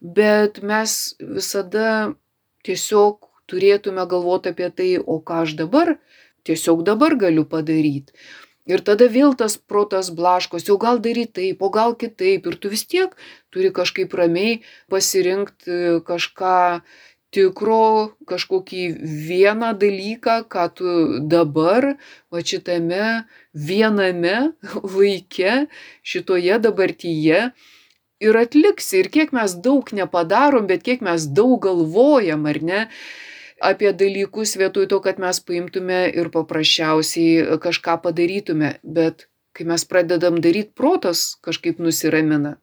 bet 0.00 0.60
mes 0.62 0.98
visada 1.20 2.14
tiesiog 2.64 3.30
turėtume 3.50 4.06
galvoti 4.08 4.52
apie 4.54 4.70
tai, 4.78 4.90
o 4.98 5.20
ką 5.20 5.42
aš 5.44 5.56
dabar, 5.60 5.94
tiesiog 6.48 6.84
dabar 6.88 7.16
galiu 7.20 7.44
padaryti. 7.48 8.16
Ir 8.64 8.80
tada 8.80 9.10
vėl 9.12 9.34
tas 9.36 9.58
protas 9.60 10.08
blaškos, 10.08 10.64
jau 10.68 10.78
gal 10.80 11.00
daryti 11.04 11.34
taip, 11.40 11.64
o 11.64 11.68
gal 11.68 11.92
kitaip. 12.00 12.46
Ir 12.48 12.54
tu 12.56 12.70
vis 12.72 12.86
tiek 12.88 13.12
turi 13.52 13.68
kažkaip 13.74 14.14
ramiai 14.16 14.62
pasirinkti 14.92 16.00
kažką 16.08 16.80
tikro, 17.34 18.14
kažkokį 18.30 18.84
vieną 19.28 19.74
dalyką, 19.80 20.36
ką 20.48 20.64
tu 20.78 20.94
dabar, 21.30 21.94
va 22.32 22.40
šitame 22.40 23.26
viename 23.52 24.36
laike, 24.96 25.66
šitoje 26.06 26.60
dabartyje 26.64 27.40
ir 28.24 28.40
atliksi. 28.40 29.02
Ir 29.02 29.10
kiek 29.12 29.34
mes 29.36 29.58
daug 29.66 29.90
nepadarom, 29.92 30.68
bet 30.70 30.86
kiek 30.86 31.04
mes 31.04 31.26
daug 31.26 31.58
galvojam, 31.66 32.46
ar 32.50 32.62
ne, 32.62 32.82
apie 33.60 33.92
dalykus 33.92 34.56
vietoj 34.58 34.88
to, 34.90 35.00
kad 35.04 35.20
mes 35.22 35.40
paimtume 35.40 36.00
ir 36.10 36.30
paprasčiausiai 36.34 37.58
kažką 37.62 38.00
padarytume. 38.02 38.78
Bet 38.82 39.28
kai 39.54 39.66
mes 39.68 39.86
pradedam 39.86 40.40
daryti, 40.42 40.74
protas 40.74 41.36
kažkaip 41.44 41.78
nusiramina. 41.78 42.56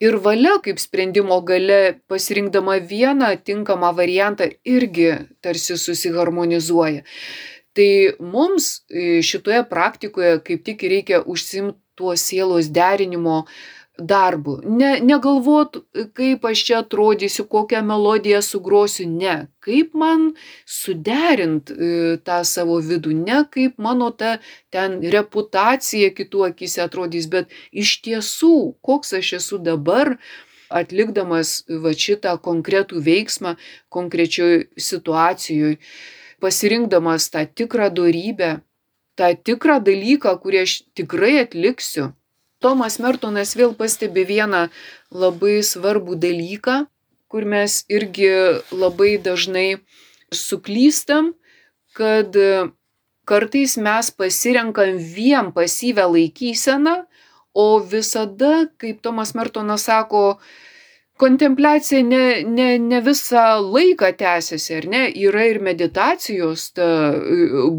Ir 0.00 0.16
valia 0.16 0.54
kaip 0.64 0.78
sprendimo 0.80 1.42
gale, 1.44 2.00
pasirinkdama 2.08 2.78
vieną 2.88 3.34
tinkamą 3.44 3.90
variantą, 3.96 4.48
irgi 4.64 5.10
tarsi 5.44 5.76
susiharmonizuoja. 5.76 7.02
Tai 7.76 7.90
mums 8.18 8.70
šitoje 9.22 9.60
praktikoje 9.68 10.38
kaip 10.46 10.64
tik 10.64 10.82
reikia 10.88 11.20
užsimti 11.20 11.78
tuo 12.00 12.16
sielos 12.16 12.70
derinimo 12.72 13.44
darbu. 14.00 14.58
Ne, 14.64 14.90
negalvot, 15.04 15.76
kaip 16.16 16.44
aš 16.48 16.62
čia 16.66 16.80
atrodysiu, 16.82 17.44
kokią 17.50 17.82
melodiją 17.86 18.40
sugrosiu, 18.44 19.06
ne. 19.08 19.48
Kaip 19.64 19.94
man 19.94 20.30
suderint 20.68 21.70
e, 21.70 22.18
tą 22.24 22.40
savo 22.48 22.78
vidų, 22.84 23.14
ne 23.16 23.42
kaip 23.52 23.78
mano 23.78 24.10
ta 24.10 24.38
ten 24.72 25.00
reputacija 25.14 26.12
kitų 26.16 26.46
akise 26.50 26.84
atrodys, 26.86 27.28
bet 27.32 27.52
iš 27.72 27.98
tiesų, 28.06 28.54
koks 28.84 29.16
aš 29.20 29.34
esu 29.40 29.60
dabar, 29.62 30.16
atlikdamas 30.70 31.64
va 31.82 31.92
šitą 31.92 32.36
konkretų 32.42 33.02
veiksmą 33.04 33.56
konkrečioj 33.92 34.70
situacijoj, 34.78 35.76
pasirinkdamas 36.40 37.28
tą 37.34 37.44
tikrą 37.44 37.90
dorybę, 37.92 38.60
tą 39.18 39.34
tikrą 39.36 39.80
dalyką, 39.84 40.38
kurį 40.40 40.64
aš 40.64 40.80
tikrai 40.96 41.40
atliksiu 41.42 42.12
Tomas 42.60 42.98
Mertonas 43.00 43.54
vėl 43.56 43.72
pastebi 43.76 44.26
vieną 44.28 44.66
labai 45.10 45.60
svarbų 45.64 46.18
dalyką, 46.20 46.84
kur 47.30 47.46
mes 47.48 47.84
irgi 47.88 48.28
labai 48.72 49.14
dažnai 49.22 49.80
suklystam, 50.34 51.32
kad 51.96 52.36
kartais 53.24 53.76
mes 53.80 54.10
pasirenkam 54.12 54.98
vien 54.98 55.52
pasyvę 55.56 56.04
laikyseną, 56.12 56.96
o 57.54 57.80
visada, 57.80 58.68
kaip 58.78 59.00
Tomas 59.02 59.32
Mertonas 59.34 59.88
sako, 59.88 60.38
kontempliacija 61.20 62.04
ne, 62.06 62.22
ne, 62.44 62.68
ne 62.78 63.00
visą 63.04 63.58
laiką 63.64 64.12
tęsiasi, 64.20 64.76
ar 64.82 64.86
ne, 64.92 65.02
yra 65.26 65.48
ir 65.48 65.60
meditacijos 65.64 66.70
ta 66.76 66.86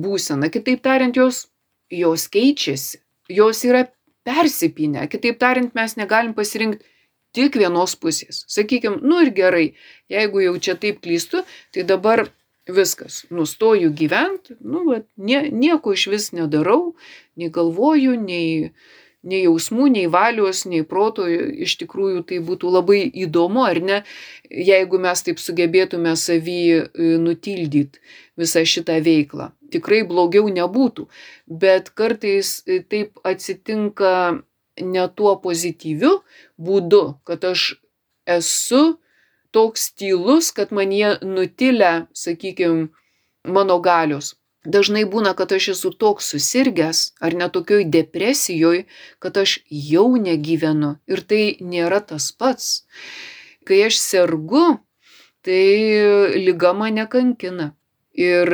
būsena, 0.03 0.51
kitaip 0.53 0.83
tariant, 0.83 1.15
jos, 1.15 1.45
jos 1.93 2.27
keičiasi, 2.33 3.01
jos 3.31 3.63
yra 3.69 3.85
persipynę. 4.27 5.07
Kitaip 5.11 5.39
tariant, 5.41 5.73
mes 5.75 5.97
negalim 5.99 6.33
pasirinkti 6.37 6.85
tik 7.35 7.55
vienos 7.59 7.95
pusės. 7.99 8.43
Sakykime, 8.51 8.99
nu 9.01 9.21
ir 9.25 9.31
gerai, 9.35 9.65
jeigu 10.11 10.43
jau 10.45 10.55
čia 10.59 10.75
taip 10.79 11.01
klystu, 11.03 11.45
tai 11.73 11.85
dabar 11.87 12.25
viskas, 12.71 13.23
nustoju 13.33 13.91
gyventi, 13.97 14.55
nu, 14.61 14.83
bet 14.89 15.07
nie, 15.17 15.41
nieko 15.49 15.95
iš 15.95 16.07
vis 16.11 16.29
nedarau, 16.35 16.93
nei 17.39 17.49
galvoju, 17.53 18.15
nei, 18.19 18.71
nei 19.23 19.43
jausmų, 19.43 19.87
nei 19.93 20.07
valios, 20.09 20.63
nei 20.65 20.83
proto, 20.87 21.27
iš 21.27 21.75
tikrųjų 21.83 22.23
tai 22.29 22.39
būtų 22.45 22.71
labai 22.73 23.01
įdomu, 23.23 23.63
ar 23.67 23.79
ne, 23.81 23.99
jeigu 24.49 24.99
mes 25.01 25.21
taip 25.25 25.41
sugebėtume 25.41 26.15
savį 26.17 26.61
e, 26.71 26.81
nutildyti 27.21 28.01
visą 28.39 28.65
šitą 28.65 28.97
veiklą. 29.05 29.51
Tikrai 29.71 30.01
blogiau 30.07 30.49
nebūtų, 30.51 31.07
bet 31.47 31.93
kartais 31.93 32.59
e, 32.65 32.81
taip 32.81 33.21
atsitinka 33.27 34.41
ne 34.81 35.05
tuo 35.15 35.35
pozityviu 35.43 36.17
būdu, 36.57 37.03
kad 37.27 37.45
aš 37.45 37.75
esu 38.25 38.97
toks 39.53 39.91
tylus, 39.99 40.49
kad 40.55 40.73
man 40.73 40.93
jie 40.95 41.17
nutilę, 41.21 42.07
sakykime, 42.17 42.89
mano 43.45 43.77
galios 43.83 44.35
dažnai 44.65 45.03
būna 45.05 45.33
kad 45.37 45.51
aš 45.51 45.71
esu 45.75 45.91
toks 45.91 46.31
susirgęs 46.33 47.13
ar 47.21 47.33
net 47.33 47.53
tokioj 47.57 47.85
depresijoj 47.89 48.85
kad 49.19 49.37
aš 49.37 49.59
jau 49.69 50.07
negyvenu 50.17 50.95
ir 51.07 51.21
tai 51.21 51.43
nėra 51.61 52.01
tas 52.05 52.31
pats. 52.31 52.85
Kai 53.65 53.83
aš 53.87 53.97
sergu 54.01 54.81
tai 55.41 56.37
liga 56.37 56.73
mane 56.73 57.07
kankina. 57.09 57.73
Ir 58.13 58.49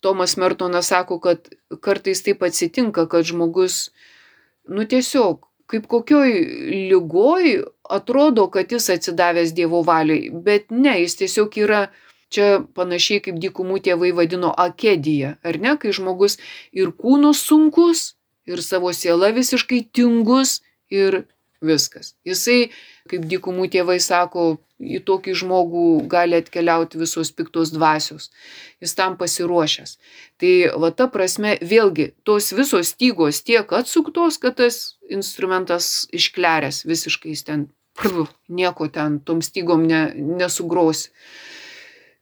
tomas 0.00 0.36
mertonas 0.36 0.88
sako 0.88 1.20
kad 1.20 1.48
kartais 1.80 2.22
taip 2.22 2.42
atsitinka 2.42 3.06
kad 3.08 3.24
žmogus 3.24 3.90
nu 4.68 4.86
tiesiog 4.88 5.46
kaip 5.70 5.86
kokioj 5.86 6.32
ligoj 6.90 7.64
atrodo 7.90 8.46
kad 8.50 8.72
jis 8.72 8.90
atsidavęs 8.90 9.52
dievo 9.54 9.82
valiai 9.86 10.30
bet 10.46 10.70
ne 10.70 10.96
jis 11.02 11.16
tiesiog 11.20 11.58
yra 11.64 11.82
čia 12.30 12.62
panašiai 12.78 13.22
kaip 13.26 13.40
dykumų 13.42 13.80
tėvai 13.86 14.12
vadino 14.16 14.52
akedija, 14.54 15.36
ar 15.42 15.60
ne, 15.62 15.76
kai 15.80 15.94
žmogus 15.96 16.38
ir 16.72 16.94
kūno 16.96 17.34
sunkus, 17.36 18.14
ir 18.46 18.62
savo 18.64 18.94
siela 18.96 19.32
visiškai 19.34 19.84
tingus, 19.94 20.60
ir 20.90 21.24
viskas. 21.60 22.14
Jisai, 22.26 22.70
kaip 23.10 23.26
dykumų 23.30 23.68
tėvai 23.72 23.98
sako, 24.02 24.58
į 24.80 25.02
tokį 25.04 25.34
žmogų 25.42 25.84
gali 26.10 26.38
atkeliauti 26.40 26.98
visos 27.00 27.30
piktos 27.36 27.72
dvasios. 27.74 28.30
Jis 28.80 28.96
tam 28.96 29.18
pasiruošęs. 29.20 29.96
Tai 30.40 30.52
va 30.80 30.90
ta 30.96 31.06
prasme, 31.12 31.56
vėlgi, 31.60 32.10
tos 32.24 32.50
visos 32.56 32.94
stygos 32.94 33.42
tiek 33.44 33.68
atsuktos, 33.76 34.40
kad 34.40 34.56
tas 34.60 34.96
instrumentas 35.12 36.08
iškleręs 36.16 36.84
visiškai 36.88 37.36
ten, 37.44 37.68
prv, 37.98 38.26
nieko 38.48 38.88
ten 38.88 39.20
tom 39.20 39.44
stygom 39.44 39.84
ne, 39.88 40.06
nesugrosi. 40.16 41.12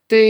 Tai 0.09 0.25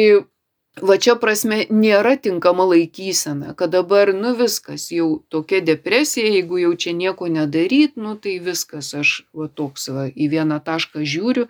va 0.83 0.95
čia 1.01 1.15
prasme 1.19 1.63
nėra 1.71 2.15
tinkama 2.21 2.65
laikysena, 2.69 3.53
kad 3.59 3.71
dabar, 3.75 4.11
nu 4.15 4.33
viskas, 4.37 4.89
jau 4.93 5.21
tokia 5.31 5.61
depresija, 5.65 6.29
jeigu 6.35 6.59
jau 6.63 6.73
čia 6.75 6.93
nieko 6.95 7.29
nedaryt, 7.31 7.95
nu 7.99 8.15
tai 8.19 8.37
viskas, 8.43 8.93
aš 8.95 9.13
va 9.35 9.47
toks 9.47 9.89
va 9.95 10.07
į 10.09 10.29
vieną 10.35 10.59
tašką 10.65 11.03
žiūriu. 11.03 11.47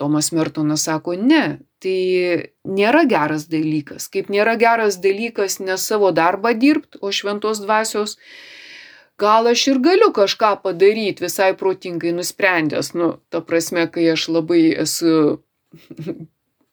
Tomas 0.00 0.30
Mertonas 0.32 0.86
sako, 0.88 1.12
ne, 1.12 1.60
tai 1.82 2.48
nėra 2.64 3.02
geras 3.08 3.44
dalykas. 3.52 4.08
Kaip 4.08 4.30
nėra 4.32 4.54
geras 4.60 4.96
dalykas 4.96 5.58
ne 5.60 5.76
savo 5.76 6.08
darbą 6.16 6.54
dirbti, 6.56 7.00
o 7.04 7.12
šventos 7.12 7.60
dvasios 7.60 8.16
gal 9.20 9.50
aš 9.50 9.66
ir 9.74 9.82
galiu 9.84 10.08
kažką 10.16 10.54
padaryti 10.64 11.26
visai 11.26 11.52
protingai 11.52 12.14
nusprendęs, 12.16 12.94
nu, 12.96 13.12
ta 13.28 13.44
prasme, 13.44 13.84
kai 13.92 14.08
aš 14.14 14.30
labai 14.32 14.62
esu 14.86 15.12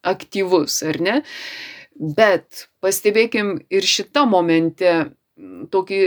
aktyvus, 0.07 0.81
ar 0.87 0.99
ne? 1.03 1.15
Bet 1.97 2.67
pastebėkim 2.83 3.57
ir 3.73 3.87
šitą 3.87 4.27
momente 4.29 4.93
tokį 5.73 6.01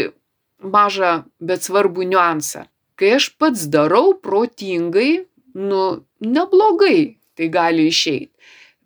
mažą, 0.62 1.24
bet 1.40 1.66
svarbų 1.66 2.06
niuansą. 2.12 2.66
Kai 3.00 3.16
aš 3.16 3.30
pats 3.40 3.66
darau 3.72 4.12
protingai, 4.14 5.24
nu, 5.56 6.04
neblogai 6.20 7.16
tai 7.36 7.48
gali 7.48 7.88
išeiti. 7.88 8.30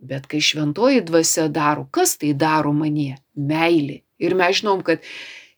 Bet 0.05 0.29
kai 0.29 0.40
šventoji 0.44 1.03
dvasia 1.09 1.48
daro, 1.48 1.88
kas 1.90 2.18
tai 2.20 2.35
daro 2.37 2.74
manie? 2.77 3.16
Meilė. 3.35 4.03
Ir 4.20 4.37
mes 4.38 4.61
žinom, 4.61 4.85
kad 4.85 5.03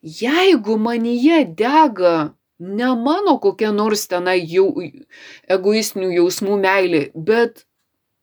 jeigu 0.00 0.78
manyje 0.78 1.42
dega 1.58 2.32
ne 2.58 2.90
mano 2.96 3.36
kokia 3.42 3.72
nors 3.74 4.06
tenai 4.08 4.38
jau 4.48 4.70
egoistinių 5.50 6.12
jausmų 6.14 6.56
meilė, 6.62 7.02
bet 7.14 7.65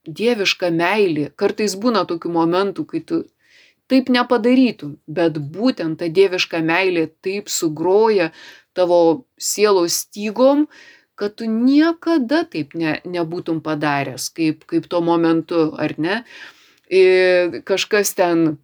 dieviška 0.07 0.69
meilė. 0.73 1.29
Kartais 1.35 1.75
būna 1.79 2.03
tokių 2.09 2.31
momentų, 2.33 2.85
kai 2.89 3.01
tu 3.01 3.23
taip 3.91 4.09
nepadarytum, 4.09 4.97
bet 5.07 5.37
būtent 5.37 5.99
ta 5.99 6.09
dieviška 6.09 6.63
meilė 6.63 7.07
taip 7.23 7.51
sugroja 7.51 8.31
tavo 8.73 9.25
sielos 9.37 10.03
stygom, 10.05 10.67
kad 11.15 11.35
tu 11.37 11.45
niekada 11.45 12.43
taip 12.49 12.73
ne, 12.73 12.97
nebūtum 13.05 13.61
padaręs, 13.63 14.31
kaip, 14.33 14.65
kaip 14.69 14.89
tuo 14.89 15.03
momentu, 15.05 15.69
ar 15.77 15.93
ne? 16.01 16.23
Ir 16.89 17.61
kažkas 17.67 18.15
ten 18.17 18.57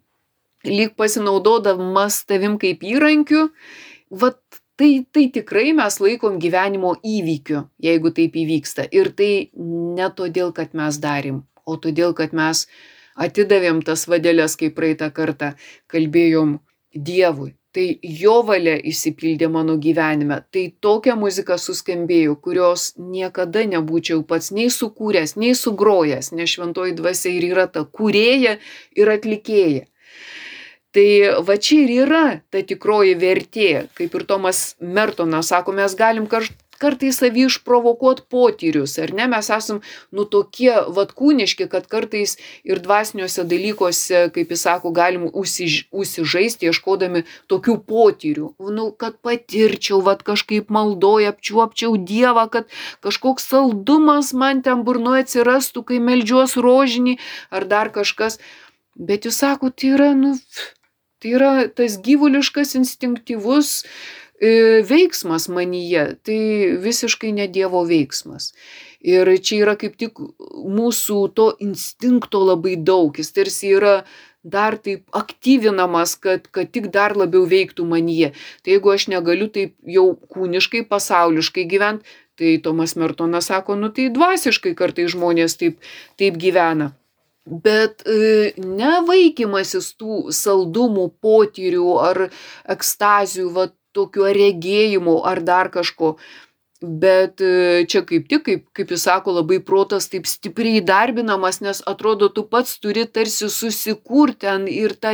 lyg 0.66 0.96
pasinaudodamas 0.98 2.24
tavim 2.28 2.58
kaip 2.60 2.82
įrankiu, 2.84 3.48
vat 4.10 4.40
tai 4.80 4.90
tai 5.12 5.28
tikrai 5.36 5.74
mes 5.76 6.00
laikom 6.00 6.40
gyvenimo 6.40 6.96
įvykiu 7.04 7.66
jeigu 7.84 8.16
taip 8.16 8.40
įvyksta. 8.40 8.88
Ir 8.96 9.12
tai 9.12 9.32
ne 10.00 10.08
todėl 10.16 10.56
kad 10.56 10.72
mes 10.72 10.98
darėm 11.04 11.44
o 11.70 11.76
todėl 11.76 12.16
kad 12.16 12.34
mes 12.36 12.66
atidavėm 13.20 13.80
tas 13.86 14.06
vadeles 14.10 14.56
kaip 14.60 14.76
praeitą 14.78 15.10
kartą 15.14 15.54
kalbėjom 15.92 16.58
dievui. 16.94 17.54
Tai 17.70 17.84
jo 18.02 18.40
valia 18.42 18.72
išsipildė 18.90 19.46
mano 19.54 19.76
gyvenime. 19.78 20.40
Tai 20.50 20.64
tokia 20.82 21.14
muzika 21.14 21.54
suskambėjo 21.54 22.34
kurios 22.42 22.88
niekada 22.98 23.62
nebūčiau 23.74 24.24
pats 24.26 24.50
nei 24.56 24.72
sukūręs 24.74 25.36
nei 25.38 25.54
sugrojęs 25.54 26.32
nes 26.34 26.56
šventoji 26.56 26.96
dvasia 26.98 27.30
ir 27.36 27.46
yra 27.52 27.68
ta 27.70 27.84
kūrėja 27.86 28.56
ir 28.98 29.12
atlikėja 29.14 29.86
tai 30.94 31.08
va 31.46 31.56
čia 31.56 31.84
ir 31.84 31.92
yra 32.06 32.24
ta 32.50 32.62
tikroji 32.72 33.14
vertė 33.20 33.70
kaip 33.98 34.16
ir 34.18 34.26
tomas 34.26 34.74
mertonas 34.80 35.52
sako 35.52 35.76
mes 35.76 35.94
galim 35.98 36.26
kaž 36.30 36.50
kartais 36.80 37.18
savy 37.20 37.44
išprovokuot 37.46 38.22
potyrius 38.32 38.96
ar 39.02 39.12
ne? 39.16 39.26
Mes 39.28 39.50
esam 39.56 39.80
nu 40.16 40.24
tokie 40.34 40.72
vat 40.96 41.12
kūniški 41.18 41.68
kad 41.72 41.86
kartais 41.92 42.36
ir 42.64 42.80
dvasiniuose 42.84 43.44
dalykuose 43.50 44.22
kaip 44.34 44.54
jis 44.54 44.64
sako 44.66 44.94
galim 44.96 45.28
užsiž 45.28 45.76
užsižaisti 45.92 46.70
ieškodami 46.70 47.24
tokių 47.52 47.76
potyrių. 47.92 48.48
Nu 48.78 48.88
kad 49.04 49.20
patirčiau 49.26 50.00
vat 50.08 50.24
kažkaip 50.26 50.72
maldoj 50.72 51.28
apčiuopčiau 51.34 52.00
dievą 52.12 52.48
kad 52.56 52.72
kažkoks 53.04 53.50
saldumas 53.52 54.32
man 54.32 54.64
ten 54.64 54.84
burnoj 54.88 55.26
atsirastų 55.26 55.84
kai 55.92 56.02
meldžiuos 56.08 56.56
rožinį 56.56 57.18
ar 57.52 57.68
dar 57.68 57.92
kažkas. 57.92 58.40
Bet 58.96 59.28
jūs 59.28 59.44
sakot 59.44 59.76
tai 59.76 59.94
yra 59.96 60.12
nu 60.16 60.34
Tai 61.20 61.34
yra 61.36 61.52
tas 61.76 61.98
gyvuliškas, 62.00 62.72
instinktyvus 62.78 63.82
e, 64.40 64.80
veiksmas 64.88 65.50
manyje, 65.52 66.06
tai 66.24 66.38
visiškai 66.80 67.34
ne 67.36 67.44
Dievo 67.52 67.82
veiksmas. 67.88 68.54
Ir 69.04 69.28
čia 69.44 69.58
yra 69.64 69.76
kaip 69.80 69.98
tik 70.00 70.16
mūsų 70.16 71.20
to 71.36 71.50
instinkto 71.60 72.40
labai 72.44 72.78
daug, 72.80 73.20
jis 73.20 73.32
tarsi 73.36 73.74
yra 73.76 73.94
dar 74.40 74.78
taip 74.80 75.04
aktyvinamas, 75.12 76.14
kad, 76.16 76.48
kad 76.48 76.72
tik 76.72 76.88
dar 76.94 77.12
labiau 77.16 77.44
veiktų 77.48 77.84
manyje. 77.84 78.32
Tai 78.64 78.72
jeigu 78.72 78.92
aš 78.94 79.10
negaliu 79.12 79.50
taip 79.52 79.74
jau 79.84 80.06
kūniškai, 80.32 80.86
pasauliškai 80.88 81.66
gyventi, 81.68 82.16
tai 82.40 82.54
Tomas 82.64 82.96
Mertonas 82.96 83.52
sako, 83.52 83.76
nu 83.76 83.92
tai 83.92 84.08
dvasiškai 84.08 84.72
kartai 84.78 85.04
žmonės 85.12 85.60
taip, 85.60 85.76
taip 86.16 86.40
gyvena 86.40 86.94
bet 87.46 88.02
e, 88.06 88.52
ne 88.56 89.00
vaikymasis 89.06 89.94
tų 89.98 90.30
saldumų 90.34 91.08
potyrių 91.22 91.96
ar 92.02 92.26
ekstazių 92.68 93.48
va 93.54 93.70
tokių 93.96 94.30
regėjimų 94.36 95.16
ar 95.26 95.42
dar 95.42 95.70
kažko. 95.72 96.16
Bet 96.80 97.42
e, 97.44 97.84
čia 97.88 98.00
kaip 98.08 98.28
tik 98.28 98.44
kaip 98.46 98.68
kaip 98.76 98.92
jis 98.94 99.04
sako 99.04 99.34
labai 99.40 99.58
protas 99.60 100.08
taip 100.08 100.28
stipriai 100.28 100.80
įdarbinamas 100.80 101.60
nes 101.60 101.82
atrodo 101.84 102.30
tu 102.32 102.46
pats 102.48 102.78
turi 102.80 103.04
tarsi 103.04 103.50
susikurt 103.52 104.40
ten 104.46 104.64
ir 104.68 104.96
tą 104.96 105.12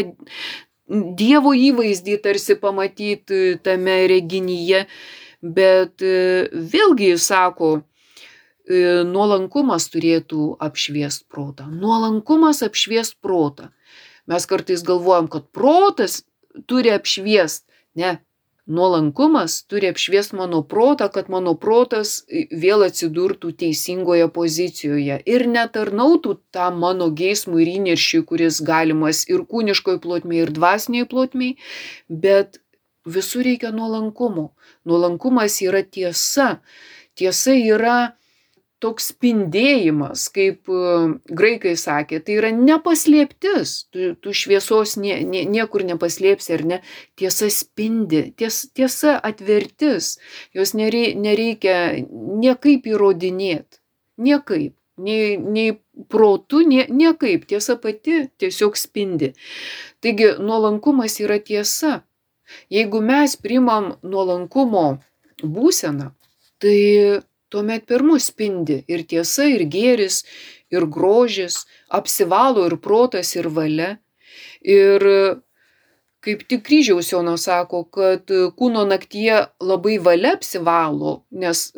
dievo 0.86 1.56
įvaizdį 1.58 2.20
tarsi 2.22 2.54
pamatyt 2.62 3.34
e, 3.34 3.56
tame 3.62 4.02
reginyje. 4.12 4.86
Bet 5.46 6.02
vėlgi 6.02 7.12
jis 7.12 7.26
sako 7.28 7.68
nuolankumas 9.06 9.88
turėtų 9.92 10.56
apšviest 10.62 11.26
protą. 11.30 11.68
Nuolankumas 11.70 12.62
apšviest 12.66 13.20
protą. 13.22 13.70
Mes 14.26 14.46
kartais 14.46 14.82
galvojam, 14.82 15.28
kad 15.30 15.46
protas 15.54 16.24
turi 16.66 16.90
apšviest. 16.90 17.66
Ne. 17.94 18.18
Nuolankumas 18.66 19.60
turi 19.70 19.86
apšviest 19.92 20.32
mano 20.34 20.64
protą, 20.66 21.06
kad 21.14 21.28
mano 21.30 21.52
protas 21.54 22.24
vėl 22.50 22.82
atsidurtų 22.88 23.52
teisingoje 23.54 24.26
pozicijoje 24.34 25.20
ir 25.22 25.46
netarnautų 25.46 26.34
tam 26.50 26.80
mano 26.82 27.06
geismui 27.14 27.62
ir 27.62 27.70
įniršiui, 27.76 28.24
kuris 28.26 28.58
galimas 28.66 29.22
ir 29.30 29.46
kūniškoj 29.46 30.00
plotmėje, 30.02 30.48
ir 30.48 30.54
dvasiniai 30.58 31.06
plotmėje, 31.06 31.54
bet 32.10 32.58
visur 33.06 33.46
reikia 33.46 33.70
nuolankumo. 33.70 34.50
Nuolankumas 34.82 35.62
yra 35.62 35.86
tiesa. 35.86 36.56
Tiesa 37.14 37.54
yra 37.54 38.16
toks 38.82 39.10
spindėjimas, 39.12 40.26
kaip 40.34 40.68
e, 40.68 40.80
graikai 41.40 41.74
sakė, 41.80 42.20
tai 42.24 42.36
yra 42.40 42.50
nepaslėptis, 42.54 43.74
tu, 43.92 44.12
tu 44.20 44.34
šviesos 44.36 44.96
nie, 45.00 45.16
nie, 45.24 45.44
niekur 45.48 45.84
nepaslėpsi 45.88 46.56
ar 46.58 46.64
ne, 46.72 46.80
tiesa 47.16 47.48
spindi, 47.52 48.26
ties, 48.36 48.66
tiesa 48.76 49.16
atvertis, 49.30 50.16
jos 50.56 50.74
nerei, 50.76 51.14
nereikia 51.16 51.78
niekaip 52.04 52.88
įrodinėti, 52.92 53.80
niekaip, 54.20 54.74
nei, 55.00 55.36
nei 55.40 55.78
protu, 56.12 56.60
nie, 56.68 56.84
niekaip, 56.92 57.46
tiesa 57.48 57.78
pati 57.80 58.26
tiesiog 58.40 58.76
spindi. 58.76 59.32
Taigi 60.04 60.34
nuolankumas 60.40 61.16
yra 61.24 61.40
tiesa. 61.40 62.02
Jeigu 62.70 63.00
mes 63.02 63.32
primam 63.42 63.96
nuolankumo 64.06 64.84
būseną, 65.42 66.12
tai 66.62 66.76
tuomet 67.56 67.88
per 67.88 68.04
mus 68.04 68.28
spindi 68.28 68.82
ir 68.92 69.06
tiesa, 69.08 69.48
ir 69.48 69.64
gėris, 69.72 70.20
ir 70.70 70.86
grožis, 70.92 71.64
apsivalo 71.88 72.68
ir 72.68 72.76
protas, 72.84 73.32
ir 73.38 73.48
valia. 73.48 73.96
Ir 74.66 75.04
kaip 76.26 76.42
tik 76.50 76.64
kryžiaus 76.66 77.12
Jonas 77.12 77.44
sako, 77.46 77.84
kad 77.94 78.30
kūno 78.58 78.82
naktyje 78.90 79.38
labai 79.62 79.96
valia 80.02 80.34
apsivalo, 80.34 81.20
nes 81.30 81.68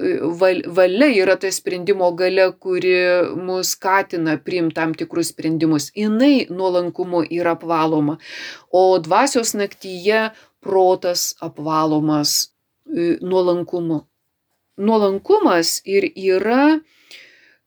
val, 0.40 0.62
valia 0.78 1.10
yra 1.12 1.36
ta 1.40 1.50
sprendimo 1.52 2.08
gale, 2.16 2.48
kuri 2.56 2.94
mus 3.36 3.74
skatina 3.76 4.38
priimti 4.44 4.78
tam 4.78 4.94
tikrus 4.96 5.34
sprendimus. 5.34 5.90
Jis 5.92 6.48
nuolankumu 6.48 7.26
yra 7.28 7.56
apvaloma, 7.58 8.16
o 8.72 8.84
dvasios 9.04 9.52
naktyje 9.58 10.30
protas 10.64 11.34
apvalomas 11.44 12.54
nuolankumu 13.20 14.06
nuolankumas 14.78 15.80
ir 15.84 16.06
yra 16.14 16.78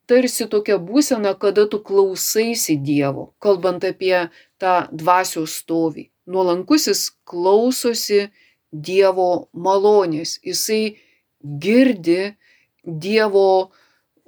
tarsi 0.10 0.48
tokia 0.52 0.78
būsena, 0.82 1.36
kada 1.40 1.68
tu 1.72 1.80
klausaisi 1.84 2.78
Dievo, 2.84 3.32
kalbant 3.40 3.84
apie 3.88 4.28
tą 4.60 4.88
dvasios 4.92 5.62
stovį. 5.62 6.10
Nuolankusis 6.32 7.12
klausosi 7.28 8.30
Dievo 8.72 9.48
malonės, 9.52 10.40
jisai 10.44 10.98
girdi 11.44 12.34
Dievo 12.84 13.72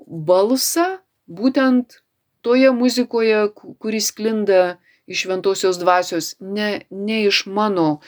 balsą 0.07 0.99
būtent 1.27 1.99
toje 2.43 2.71
muzikoje, 2.75 3.47
kuris 3.79 4.11
klinda 4.11 4.77
iš 5.07 5.25
šventosios 5.25 5.79
dvasios, 5.79 6.35
ne, 6.39 6.83
ne 6.91 7.23
iš 7.27 7.45
mano 7.45 7.99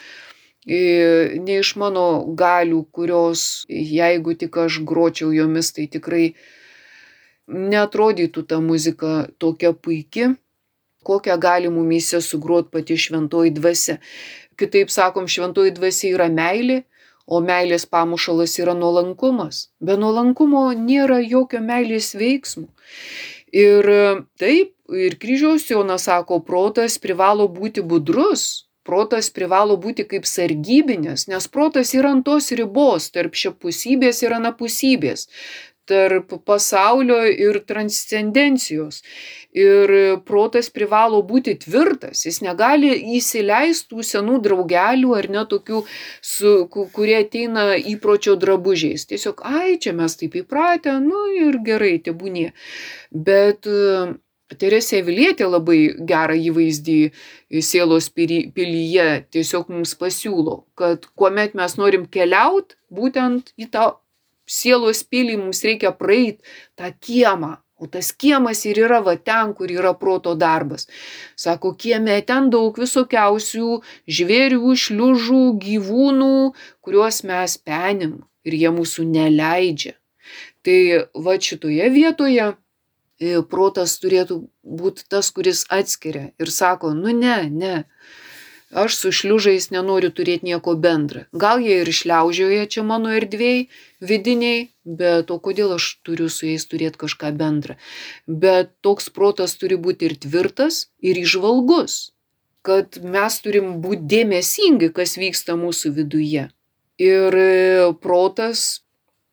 ne 0.66 1.58
iš 1.60 1.74
mano 1.78 2.24
galių, 2.34 2.82
kurios, 2.92 3.64
jeigu 3.70 4.34
tik 4.34 4.56
aš 4.66 4.80
gročiau 4.82 5.30
jomis, 5.34 5.70
tai 5.72 5.86
tikrai 5.86 6.34
netrodytų 7.46 8.42
ta 8.50 8.58
muzika 8.60 9.28
tokia 9.38 9.72
puiki, 9.72 10.34
kokią 11.06 11.38
gali 11.38 11.70
mumyse 11.70 12.20
sugruot 12.20 12.72
pati 12.74 12.98
šventoji 12.98 13.54
dvasia. 13.54 14.00
Kitaip 14.58 14.90
sakom, 14.90 15.28
šventoji 15.30 15.76
dvasia 15.76 16.14
yra 16.16 16.26
meilė, 16.32 16.82
o 17.26 17.40
meilės 17.42 17.86
pamušalas 17.86 18.58
yra 18.62 18.74
nuolankumas. 18.74 19.68
Be 19.82 19.96
nuolankumo 19.98 20.70
nėra 20.78 21.20
jokio 21.22 21.60
meilės 21.62 22.14
veiksmų. 22.18 22.68
Ir 23.54 23.86
taip, 24.38 24.74
ir 24.90 25.16
kryžiaus 25.22 25.66
Jonas 25.70 26.06
sako, 26.06 26.40
protas 26.42 26.98
privalo 27.02 27.46
būti 27.50 27.82
budrus, 27.82 28.65
protas 28.86 29.30
privalo 29.34 29.76
būti 29.76 30.06
kaip 30.08 30.26
sargybinis, 30.28 31.26
nes 31.30 31.48
protas 31.52 31.94
yra 31.98 32.14
ant 32.14 32.26
tos 32.26 32.52
ribos 32.54 33.10
tarp 33.14 33.34
šiapusybės 33.34 34.22
ir 34.22 34.36
anapusybės, 34.38 35.26
tarp 35.86 36.32
pasaulio 36.46 37.20
ir 37.30 37.60
transcendencijos. 37.66 39.02
Ir 39.56 39.90
protas 40.28 40.68
privalo 40.68 41.22
būti 41.24 41.54
tvirtas, 41.62 42.26
jis 42.26 42.42
negali 42.44 42.90
įsileisti 43.16 43.88
tų 43.94 44.04
senų 44.04 44.40
draugelių 44.44 45.14
ar 45.16 45.30
netokių, 45.32 45.80
kurie 46.92 47.16
ateina 47.22 47.70
įpročio 47.94 48.36
drabužiais. 48.42 49.06
Tiesiog, 49.08 49.40
ai, 49.48 49.78
čia 49.80 49.94
mes 49.96 50.18
taip 50.20 50.36
įpratę, 50.42 50.98
nu 51.00 51.24
ir 51.38 51.56
gerai, 51.64 51.94
tebūnie. 52.04 52.50
Bet 53.30 53.64
Teresė 54.54 55.00
Vilietė 55.02 55.48
labai 55.50 55.78
gerą 56.06 56.36
įvaizdį 56.38 56.98
sielos 57.66 58.06
pilyje 58.14 59.06
tiesiog 59.34 59.72
mums 59.74 59.96
pasiūlo, 59.98 60.60
kad 60.78 61.08
kuomet 61.18 61.56
mes 61.58 61.74
norim 61.80 62.06
keliauti, 62.06 62.78
būtent 62.94 63.50
į 63.58 63.66
tą 63.74 63.88
sielos 64.46 65.02
pilį 65.02 65.40
mums 65.42 65.64
reikia 65.66 65.90
praeiti 65.90 66.46
tą 66.78 66.92
kiemą. 66.94 67.56
O 67.76 67.84
tas 67.92 68.08
kiemas 68.08 68.62
ir 68.64 68.78
yra 68.80 69.02
va 69.04 69.18
ten, 69.20 69.50
kur 69.52 69.68
yra 69.68 69.90
proto 70.00 70.32
darbas. 70.38 70.86
Sako, 71.36 71.74
kieme 71.76 72.14
ten 72.24 72.46
daug 72.48 72.78
visokiausių 72.80 73.82
žvėrių, 74.08 74.76
šliužų, 74.80 75.42
gyvūnų, 75.60 76.38
kuriuos 76.80 77.20
mes 77.28 77.58
penim 77.60 78.22
ir 78.48 78.56
jie 78.62 78.72
mūsų 78.72 79.04
neleidžia. 79.10 79.92
Tai 80.64 80.78
va 81.26 81.36
šitoje 81.36 81.90
vietoje 81.92 82.54
protas 83.50 83.96
turėtų 84.02 84.42
būti 84.62 85.06
tas, 85.08 85.30
kuris 85.30 85.64
atskiria 85.72 86.30
ir 86.38 86.50
sako, 86.52 86.92
nu 86.94 87.14
ne, 87.16 87.48
ne, 87.50 87.84
aš 88.70 88.96
su 88.96 89.12
šliužais 89.12 89.70
nenoriu 89.70 90.10
turėti 90.10 90.50
nieko 90.50 90.74
bendra. 90.76 91.26
Gal 91.32 91.62
jie 91.64 91.80
ir 91.82 91.92
šliaužioja 91.92 92.66
čia 92.68 92.84
mano 92.84 93.12
erdvėjai, 93.14 93.68
vidiniai, 94.00 94.66
bet 94.84 95.30
o 95.30 95.38
kodėl 95.40 95.76
aš 95.78 95.96
turiu 96.04 96.28
su 96.28 96.46
jais 96.50 96.66
turėti 96.68 97.00
kažką 97.06 97.32
bendra. 97.36 97.78
Bet 98.26 98.74
toks 98.84 99.08
protas 99.08 99.56
turi 99.56 99.78
būti 99.80 100.10
ir 100.10 100.16
tvirtas, 100.20 100.88
ir 101.00 101.16
išvalgus, 101.22 102.12
kad 102.66 102.98
mes 103.02 103.40
turim 103.40 103.78
būti 103.80 104.04
dėmesingi, 104.10 104.90
kas 104.92 105.16
vyksta 105.16 105.56
mūsų 105.56 105.94
viduje. 105.96 106.48
Ir 106.98 107.40
protas 108.02 108.82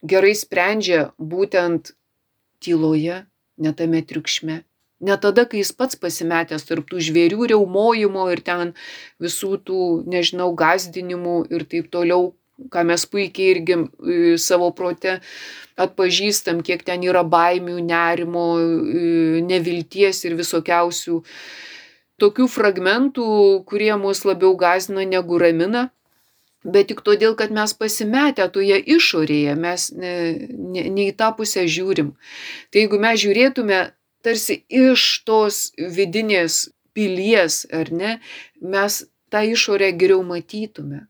gerai 0.03 0.33
sprendžia 0.35 1.11
būtent 1.17 1.95
tyloje, 2.63 3.23
ne 3.63 3.73
tame 3.77 4.03
triukšme. 4.09 4.61
Ne 5.03 5.17
tada, 5.19 5.43
kai 5.49 5.59
jis 5.59 5.73
pats 5.75 5.97
pasimetęs 5.99 6.63
tarp 6.67 6.87
tų 6.91 7.01
žvėrių 7.07 7.49
reumojimo 7.51 8.29
ir 8.31 8.43
ten 8.45 8.71
visų 9.23 9.57
tų, 9.67 9.81
nežinau, 10.07 10.53
gazdinimų 10.55 11.35
ir 11.51 11.65
taip 11.71 11.89
toliau, 11.91 12.31
ką 12.71 12.83
mes 12.87 13.03
puikiai 13.09 13.55
irgi 13.55 13.75
e, 13.75 14.37
savo 14.39 14.69
prote 14.77 15.17
atpažįstam, 15.83 16.61
kiek 16.63 16.85
ten 16.87 17.03
yra 17.03 17.25
baimių, 17.27 17.79
nerimo, 17.83 18.45
e, 18.61 19.41
nevilties 19.43 20.23
ir 20.29 20.37
visokiausių 20.39 21.19
tokių 22.23 22.47
fragmentų, 22.55 23.27
kurie 23.67 23.91
mus 23.99 24.23
labiau 24.29 24.55
gazina 24.55 25.03
negu 25.09 25.41
ramina 25.41 25.89
bet 26.63 26.89
tik 26.91 27.03
todėl, 27.05 27.35
kad 27.39 27.51
mes 27.55 27.73
pasimetę 27.77 28.47
toje 28.53 28.79
išorėje, 28.95 29.55
mes 29.59 29.89
ne, 29.95 30.13
ne, 30.49 30.85
ne 30.89 31.09
į 31.11 31.15
tą 31.19 31.33
pusę 31.37 31.65
žiūrim. 31.67 32.13
Tai 32.71 32.83
jeigu 32.83 32.99
mes 33.03 33.19
žiūrėtume 33.23 33.81
tarsi 34.23 34.61
iš 34.71 35.23
tos 35.27 35.65
vidinės 35.77 36.69
pilies, 36.95 37.63
ar 37.73 37.91
ne, 37.91 38.17
mes 38.61 39.03
tą 39.33 39.43
išorę 39.49 39.91
geriau 39.97 40.23
matytume. 40.27 41.07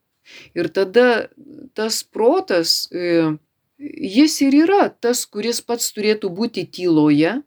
Ir 0.58 0.70
tada 0.74 1.30
tas 1.78 2.02
protas, 2.04 2.88
e, 2.92 3.36
jis 3.78 4.40
ir 4.46 4.56
yra 4.64 4.88
tas, 4.90 5.26
kuris 5.28 5.60
pats 5.62 5.92
turėtų 5.94 6.32
būti 6.34 6.66
tyloje, 6.72 7.42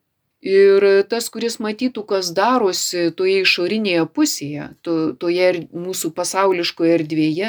Ir 0.47 0.85
tas, 1.11 1.27
kuris 1.35 1.57
matytų, 1.59 2.05
kas 2.07 2.31
darosi 2.37 3.09
toje 3.19 3.41
išorinėje 3.43 4.05
pusėje, 4.15 4.69
to, 4.87 4.95
toje 5.19 5.49
mūsų 5.75 6.13
pasauliškoje 6.15 6.93
erdvėje. 7.01 7.49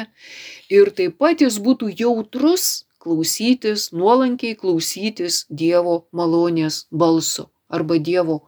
Ir 0.74 0.90
taip 0.98 1.14
pat 1.22 1.44
jis 1.44 1.60
būtų 1.62 1.92
jautrus 2.00 2.88
klausytis, 2.98 3.92
nuolankiai 3.94 4.58
klausytis 4.58 5.44
Dievo 5.48 6.08
malonės 6.10 6.86
balso 6.90 7.48
arba 7.68 8.00
Dievo 8.02 8.40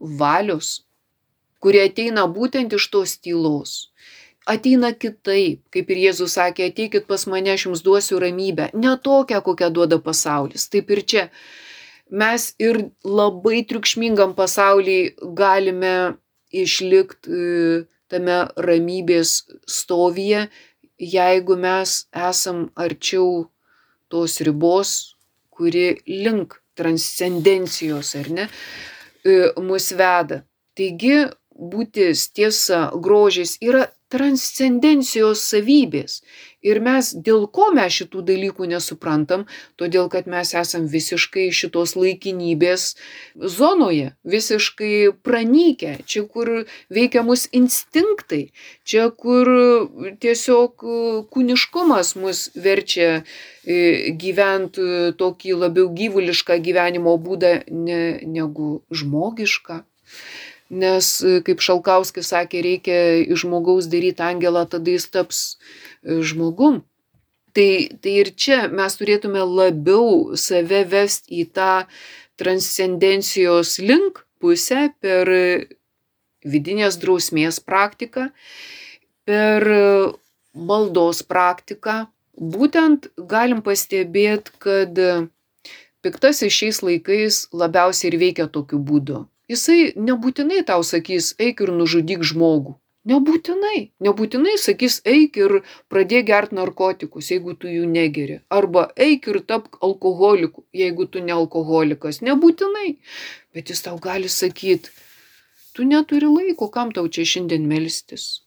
valios, 0.00 0.84
kurie 1.62 1.84
ateina 1.86 2.26
būtent 2.26 2.74
iš 2.74 2.90
tos 2.90 3.16
tylos. 3.22 3.92
Ateina 4.44 4.90
kitaip, 4.92 5.62
kaip 5.72 5.90
ir 5.94 6.00
Jėzus 6.08 6.34
sakė, 6.36 6.66
ateikit 6.68 7.06
pas 7.08 7.22
mane, 7.30 7.54
aš 7.54 7.68
jums 7.68 7.84
duosiu 7.84 8.18
ramybę, 8.20 8.72
ne 8.74 8.92
tokią, 9.06 9.40
kokią 9.46 9.70
duoda 9.72 10.02
pasaulis. 10.02 10.66
Taip 10.68 10.90
ir 10.92 11.00
čia 11.12 11.22
mes 12.20 12.54
ir 12.62 12.78
labai 13.04 13.64
triukšmingam 13.68 14.34
pasauly 14.38 15.14
galime 15.40 15.94
išlikt 16.54 17.26
e, 17.26 17.84
tame 18.10 18.38
ramybės 18.66 19.40
stovyje, 19.66 20.46
jeigu 20.98 21.56
mes 21.58 22.04
esam 22.30 22.68
arčiau 22.78 23.48
tos 24.12 24.38
ribos, 24.46 25.16
kuri 25.50 25.96
link 26.06 26.60
transcendencijos, 26.78 28.14
ar 28.20 28.30
ne, 28.36 28.48
e, 29.26 29.50
mus 29.66 29.90
veda. 29.98 30.42
Taigi 30.78 31.24
būtis, 31.54 32.28
tiesa, 32.34 32.88
grožis 32.94 33.56
yra 33.62 33.86
transcendencijos 34.14 35.42
savybės. 35.50 36.20
Ir 36.64 36.78
mes 36.80 37.10
dėl 37.26 37.44
ko 37.52 37.66
mes 37.76 37.92
šitų 37.92 38.22
dalykų 38.24 38.68
nesuprantam, 38.70 39.44
todėl 39.80 40.06
kad 40.12 40.28
mes 40.30 40.54
esam 40.56 40.86
visiškai 40.88 41.50
šitos 41.52 41.92
laikinybės 41.98 42.86
zonoje, 43.56 44.14
visiškai 44.24 44.94
pranykę, 45.26 45.98
čia 46.08 46.24
kur 46.24 46.52
veikia 46.88 47.24
mus 47.26 47.44
instinktai, 47.52 48.46
čia 48.86 49.10
kur 49.10 49.50
tiesiog 50.24 50.86
kūniškumas 51.34 52.14
mus 52.22 52.46
verčia 52.54 53.10
gyventi 54.24 54.88
tokį 55.20 55.58
labiau 55.66 55.92
gyvulišką 56.00 56.62
gyvenimo 56.64 57.18
būdą 57.20 57.58
ne, 57.68 58.00
negu 58.24 58.78
žmogišką. 58.88 59.82
Nes, 60.74 61.08
kaip 61.46 61.62
Šalkauskis 61.62 62.32
sakė, 62.32 62.62
reikia 62.64 62.98
iš 63.22 63.44
žmogaus 63.44 63.86
daryti 63.90 64.24
angelą, 64.26 64.64
tada 64.66 64.90
jis 64.90 65.06
taps 65.12 65.40
e, 65.54 66.18
žmogum. 66.26 66.82
Tai, 67.54 67.70
tai 68.02 68.14
ir 68.24 68.32
čia 68.34 68.64
mes 68.66 68.96
turėtume 68.98 69.44
labiau 69.46 70.34
save 70.34 70.82
vesti 70.90 71.44
į 71.44 71.44
tą 71.54 71.84
transcendencijos 72.40 73.76
link 73.78 74.24
pusę 74.42 74.88
per 74.98 75.30
vidinės 76.42 76.98
drausmės 76.98 77.60
praktiką, 77.62 78.32
per 79.22 79.68
maldos 80.54 81.22
praktiką. 81.22 82.08
Būtent 82.34 83.06
galim 83.30 83.62
pastebėti, 83.62 84.56
kad 84.58 84.98
piktasis 86.02 86.58
šiais 86.58 86.82
laikais 86.82 87.44
labiausiai 87.54 88.10
ir 88.10 88.18
veikia 88.24 88.48
tokiu 88.50 88.82
būdu 88.82 89.22
Jisai 89.50 89.92
nebūtinai 90.00 90.62
tau 90.64 90.84
sakys, 90.86 91.34
eik 91.46 91.60
ir 91.64 91.72
nužudyk 91.76 92.24
žmogų. 92.24 92.78
Nebūtinai. 93.04 93.80
Nebūtinai 94.00 94.54
sakys, 94.60 95.02
eik 95.04 95.36
ir 95.36 95.58
pradėk 95.92 96.30
gerti 96.30 96.56
narkotikus, 96.56 97.28
jeigu 97.34 97.52
tu 97.60 97.68
jų 97.68 97.84
negeri. 97.90 98.38
Arba 98.48 98.86
eik 98.96 99.28
ir 99.28 99.42
tapk 99.44 99.76
alkoholiku, 99.84 100.64
jeigu 100.72 101.04
tu 101.04 101.20
ne 101.20 101.34
alkoholikas. 101.36 102.22
Nebūtinai. 102.24 102.94
Bet 103.52 103.68
jis 103.68 103.84
tau 103.84 103.98
gali 104.00 104.32
sakyti, 104.32 104.88
tu 105.76 105.84
neturi 105.84 106.30
laiko, 106.30 106.70
kam 106.72 106.96
tau 106.96 107.04
čia 107.12 107.28
šiandien 107.28 107.68
melstis. 107.68 108.46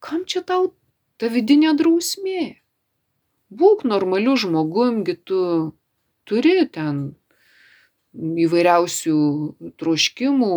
Kam 0.00 0.24
čia 0.24 0.40
tau 0.40 0.72
ta 1.20 1.28
vidinė 1.28 1.76
drausmė? 1.76 2.56
Būk 3.52 3.84
normaliu 3.84 4.38
žmogumgi 4.40 5.20
tu 5.28 5.42
turi 6.24 6.64
ten 6.72 7.12
įvairiausių 8.16 9.18
troškimų, 9.80 10.56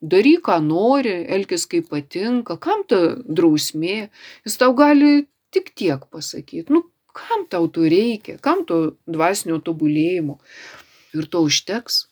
daryk, 0.00 0.42
ką 0.48 0.58
nori, 0.64 1.14
elkis 1.36 1.66
kaip 1.70 1.88
patinka, 1.92 2.58
kam 2.60 2.84
ta 2.88 3.00
drausmė, 3.24 4.08
jis 4.46 4.58
tau 4.60 4.74
gali 4.76 5.26
tik 5.54 5.72
tiek 5.78 6.04
pasakyti, 6.12 6.72
nu, 6.72 6.84
kam 7.16 7.46
tau 7.48 7.68
to 7.72 7.86
reikia, 7.88 8.36
kam 8.42 8.64
to 8.68 8.96
dvasinio 9.08 9.58
tobulėjimo. 9.64 10.38
Ir 11.16 11.28
to 11.32 11.46
užteks, 11.48 12.04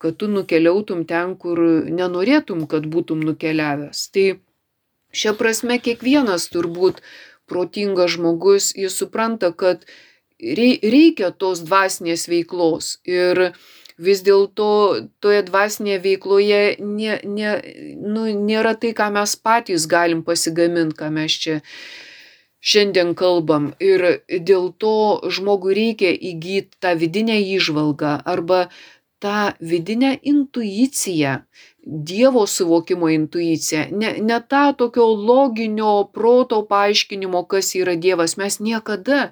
kad 0.00 0.18
tu 0.20 0.28
nukeliautum 0.28 1.06
ten, 1.08 1.36
kur 1.40 1.60
nenorėtum, 1.88 2.66
kad 2.68 2.84
būtum 2.84 3.24
nukeliavęs. 3.24 4.06
Tai 4.12 4.26
šia 5.12 5.32
prasme 5.38 5.80
kiekvienas 5.80 6.50
turbūt 6.52 7.00
protingas 7.50 8.14
žmogus, 8.16 8.70
jis 8.76 8.96
supranta, 9.00 9.52
kad 9.56 9.88
reikia 10.40 11.32
tos 11.32 11.64
dvasinės 11.64 12.28
veiklos. 12.30 12.98
Ir 13.08 13.52
vis 14.00 14.22
dėlto 14.26 14.68
toje 15.22 15.42
dvasinėje 15.48 16.02
veikloje 16.04 16.60
ne, 16.80 17.18
ne, 17.24 17.54
nu, 18.00 18.26
nėra 18.50 18.74
tai, 18.80 18.94
ką 18.96 19.10
mes 19.16 19.34
patys 19.36 19.86
galim 19.90 20.22
pasigaminti, 20.26 20.96
ką 21.00 21.10
mes 21.14 21.36
čia 21.42 21.58
šiandien 22.60 23.14
kalbam. 23.18 23.72
Ir 23.80 24.22
dėl 24.28 24.70
to 24.80 24.94
žmogui 25.32 25.76
reikia 25.76 26.12
įgyti 26.14 26.80
tą 26.80 26.96
vidinę 27.00 27.38
įžvalgą 27.56 28.16
arba 28.24 28.66
tą 29.20 29.52
vidinę 29.60 30.14
intuiciją, 30.22 31.40
Dievo 31.84 32.46
suvokimo 32.46 33.08
intuiciją, 33.08 33.86
ne, 33.96 34.10
ne 34.20 34.36
tą 34.52 34.74
tokio 34.76 35.06
loginio 35.16 36.10
proto 36.12 36.60
paaiškinimo, 36.68 37.40
kas 37.48 37.72
yra 37.78 37.94
Dievas, 37.96 38.36
mes 38.36 38.58
niekada 38.60 39.30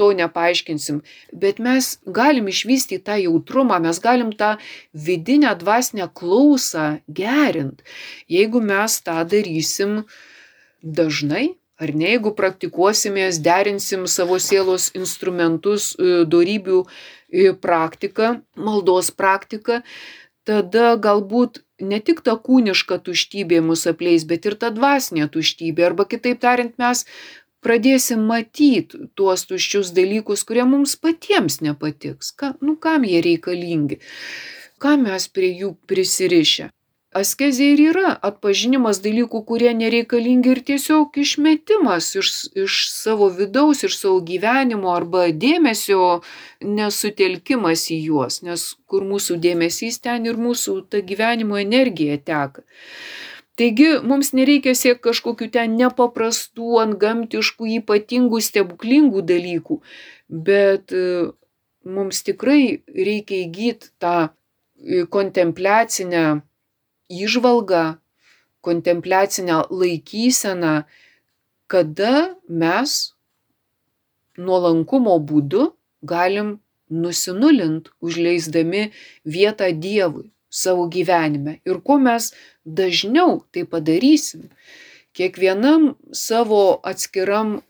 to 0.00 0.08
nepaaiškinsim, 0.16 1.02
bet 1.36 1.60
mes 1.60 1.98
galim 2.06 2.48
išvystyti 2.48 3.04
tą 3.04 3.18
jautrumą, 3.20 3.76
mes 3.84 4.00
galim 4.00 4.32
tą 4.32 4.54
vidinę 4.94 5.52
dvasinę 5.60 6.08
klausą 6.16 6.86
gerint, 7.08 7.84
jeigu 8.28 8.64
mes 8.64 9.00
tą 9.04 9.20
darysim 9.28 10.00
dažnai, 10.82 11.52
Ar 11.82 11.90
ne, 11.98 12.12
jeigu 12.12 12.30
praktikuosimės, 12.38 13.40
derinsim 13.42 14.04
savo 14.06 14.36
sielos 14.38 14.90
instrumentus, 14.94 15.92
e, 15.96 16.22
darybių 16.30 16.82
e, 16.84 17.48
praktiką, 17.58 18.28
maldos 18.54 19.08
praktiką, 19.10 19.80
tada 20.46 20.92
galbūt 21.06 21.62
ne 21.82 22.00
tik 22.00 22.22
ta 22.26 22.34
kūniška 22.48 22.98
tuštybė 23.06 23.60
mus 23.66 23.86
apleis, 23.90 24.26
bet 24.28 24.48
ir 24.48 24.56
ta 24.58 24.72
dvasinė 24.74 25.28
tuštybė. 25.34 25.86
Arba 25.90 26.06
kitaip 26.08 26.40
tariant, 26.44 26.74
mes 26.82 27.04
pradėsim 27.62 28.26
matyti 28.28 29.08
tuos 29.18 29.46
tuščius 29.50 29.92
dalykus, 29.96 30.44
kurie 30.48 30.66
mums 30.68 30.94
patiems 30.96 31.60
nepatiks. 31.64 32.34
Ka, 32.38 32.54
nu 32.60 32.76
kam 32.76 33.06
jie 33.08 33.22
reikalingi? 33.24 34.00
Kam 34.82 35.06
mes 35.08 35.28
prie 35.30 35.52
jų 35.62 35.74
prisirišę? 35.86 36.70
Askezė 37.12 37.66
ir 37.74 37.80
yra 37.90 38.10
atpažinimas 38.24 39.02
dalykų, 39.04 39.42
kurie 39.44 39.72
nereikalingi 39.76 40.48
ir 40.54 40.60
tiesiog 40.68 41.18
išmetimas 41.20 42.06
iš, 42.16 42.28
iš 42.56 42.76
savo 42.88 43.26
vidaus, 43.36 43.82
iš 43.84 43.98
savo 44.00 44.22
gyvenimo 44.24 44.88
arba 44.96 45.26
dėmesio 45.28 46.22
nesutelkimas 46.64 47.82
į 47.92 47.98
juos, 48.06 48.38
nes 48.46 48.64
kur 48.88 49.04
mūsų 49.04 49.36
dėmesys 49.44 50.00
ten 50.00 50.24
ir 50.24 50.40
mūsų 50.40 50.78
ta 50.88 51.02
gyvenimo 51.04 51.58
energija 51.60 52.16
teka. 52.16 52.64
Taigi 53.60 53.90
mums 54.08 54.32
nereikia 54.32 54.72
siekti 54.72 55.04
kažkokių 55.10 55.50
ten 55.52 55.74
nepaprastų, 55.76 56.78
antgamtiškų, 56.86 57.68
ypatingų, 57.82 58.40
stebuklingų 58.40 59.20
dalykų, 59.28 59.76
bet 60.48 60.96
e, 60.96 61.04
mums 61.84 62.22
tikrai 62.24 62.80
reikia 62.88 63.42
įgyti 63.42 63.92
tą 64.00 64.14
e, 64.24 65.04
kontempliacinę 65.04 66.24
įžvalgą, 67.12 67.84
kontempliacinę 68.62 69.62
laikyseną, 69.70 70.74
kada 71.68 72.14
mes 72.48 73.14
nuolankumo 74.38 75.16
būdu 75.28 75.72
galim 76.02 76.58
nusinulint, 76.92 77.88
užleisdami 78.04 78.90
vietą 79.24 79.72
Dievui 79.72 80.30
savo 80.52 80.86
gyvenime. 80.92 81.58
Ir 81.64 81.80
kuo 81.80 81.96
mes 81.98 82.30
dažniau 82.64 83.42
tai 83.52 83.64
padarysim, 83.64 84.50
kiekvienam 85.16 85.94
savo 86.12 86.80
atskiram 86.84 87.60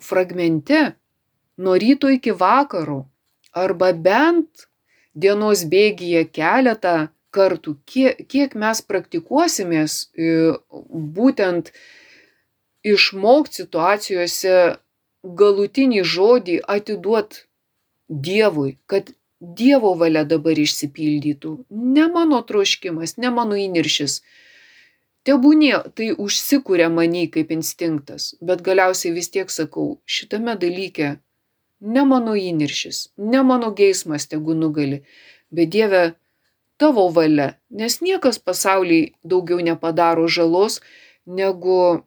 fragmente, 0.00 0.94
nuo 1.60 1.76
ryto 1.76 2.08
iki 2.08 2.32
vakaro, 2.32 3.04
arba 3.52 3.92
bent 3.92 4.66
dienos 5.14 5.66
bėgyje 5.68 6.24
keletą 6.32 7.12
kartų, 7.34 7.76
kiek, 7.88 8.20
kiek 8.28 8.54
mes 8.58 8.82
praktikuosimės 8.84 9.96
e, 10.14 10.52
būtent 11.16 11.72
išmokti 12.82 13.62
situacijose 13.62 14.56
galutinį 15.22 16.04
žodį 16.14 16.60
atiduot 16.76 17.42
Dievui, 18.12 18.76
kad 18.86 19.14
Dievo 19.42 19.94
valia 19.98 20.22
dabar 20.28 20.58
išsipildytų. 20.58 21.52
Ne 21.70 22.06
mano 22.12 22.42
troškimas, 22.46 23.16
ne 23.18 23.30
mano 23.34 23.56
įniršis. 23.58 24.20
Tebūnie 25.26 25.74
tai 25.98 26.10
užsikūrė 26.18 26.88
manį 26.90 27.28
kaip 27.36 27.50
instinktas, 27.54 28.32
bet 28.42 28.62
galiausiai 28.66 29.14
vis 29.14 29.30
tiek 29.34 29.50
sakau, 29.50 30.00
šitame 30.06 30.54
dalyke 30.58 31.16
ne 31.82 32.04
mano 32.06 32.34
įniršis, 32.38 33.12
ne 33.18 33.42
mano 33.46 33.70
geismas 33.78 34.26
tegu 34.30 34.54
nugali, 34.58 35.02
bet 35.50 35.70
Dieve 35.74 36.02
tavo 36.82 37.06
valia, 37.14 37.52
nes 37.70 38.00
niekas 38.02 38.42
pasaulyje 38.42 39.12
daugiau 39.22 39.62
nepadaro 39.62 40.26
žalos 40.26 40.80
negu 41.26 42.02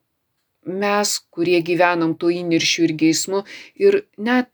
mes, 0.65 1.09
kurie 1.31 1.61
gyvenam 1.63 2.15
tuo 2.19 2.31
įniršiu 2.33 2.87
ir 2.87 2.93
geismu 3.01 3.43
ir 3.79 4.01
net 4.17 4.49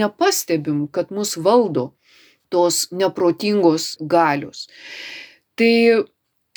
nepastebim, 0.00 0.86
kad 0.94 1.14
mus 1.14 1.36
valdo 1.38 1.92
tos 2.52 2.88
neprotingos 2.92 3.94
galios. 4.00 4.66
Tai 5.54 6.04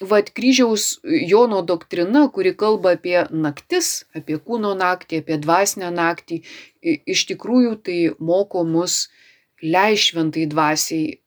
vad 0.01 0.30
kryžiaus 0.34 0.99
Jono 1.03 1.62
doktrina, 1.62 2.28
kuri 2.34 2.53
kalba 2.58 2.95
apie 2.97 3.24
naktis, 3.32 4.05
apie 4.18 4.38
kūno 4.38 4.74
naktį, 4.78 5.22
apie 5.24 5.38
dvasinę 5.41 5.89
naktį, 5.93 6.41
iš 6.84 7.26
tikrųjų 7.32 7.78
tai 7.86 7.99
moko 8.20 8.66
mus 8.66 9.08
leišventai 9.64 10.45
dvasiai 10.51 11.18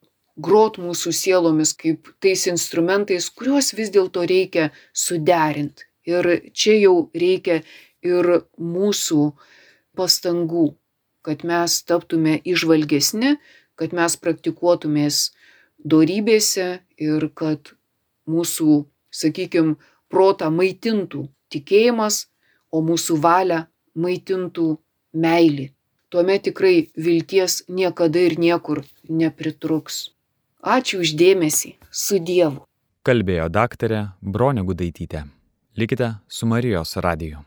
grot 0.47 0.79
mūsų 0.81 1.13
sielomis 1.17 1.73
kaip 1.77 2.11
tais 2.23 2.47
instrumentais, 2.51 3.29
kuriuos 3.31 3.73
vis 3.79 3.93
dėlto 3.95 4.25
reikia 4.29 4.71
suderint. 4.93 5.87
Ir 6.09 6.27
čia 6.57 6.77
jau 6.81 6.95
reikia 7.15 7.61
ir 8.03 8.31
mūsų 8.57 9.33
pastangų, 9.97 10.67
kad 11.27 11.45
mes 11.45 11.83
taptume 11.85 12.39
išvalgesni, 12.45 13.37
kad 13.77 13.93
mes 13.97 14.17
praktikuotumės 14.17 15.31
dorybėse 15.85 16.69
ir 17.01 17.29
kad 17.37 17.75
mūsų, 18.31 18.85
sakykime, 19.11 19.77
protą 20.11 20.51
maitintų 20.53 21.27
tikėjimas, 21.53 22.27
o 22.71 22.81
mūsų 22.87 23.19
valią 23.23 23.65
maitintų 23.99 24.69
meilė. 25.13 25.71
Tuomet 26.11 26.47
tikrai 26.49 26.91
vilties 26.97 27.61
niekada 27.69 28.23
ir 28.27 28.39
niekur 28.39 28.83
nepritruks. 29.09 30.11
Ačiū 30.61 31.01
uždėmesį. 31.01 31.77
Su 31.91 32.19
Dievu. 32.21 32.67
Kalbėjo 33.01 33.49
daktarė 33.49 34.01
Bronė 34.21 34.61
Gudaitytė. 34.69 35.25
Likite 35.81 36.11
su 36.29 36.47
Marijos 36.47 36.97
radiju. 37.01 37.41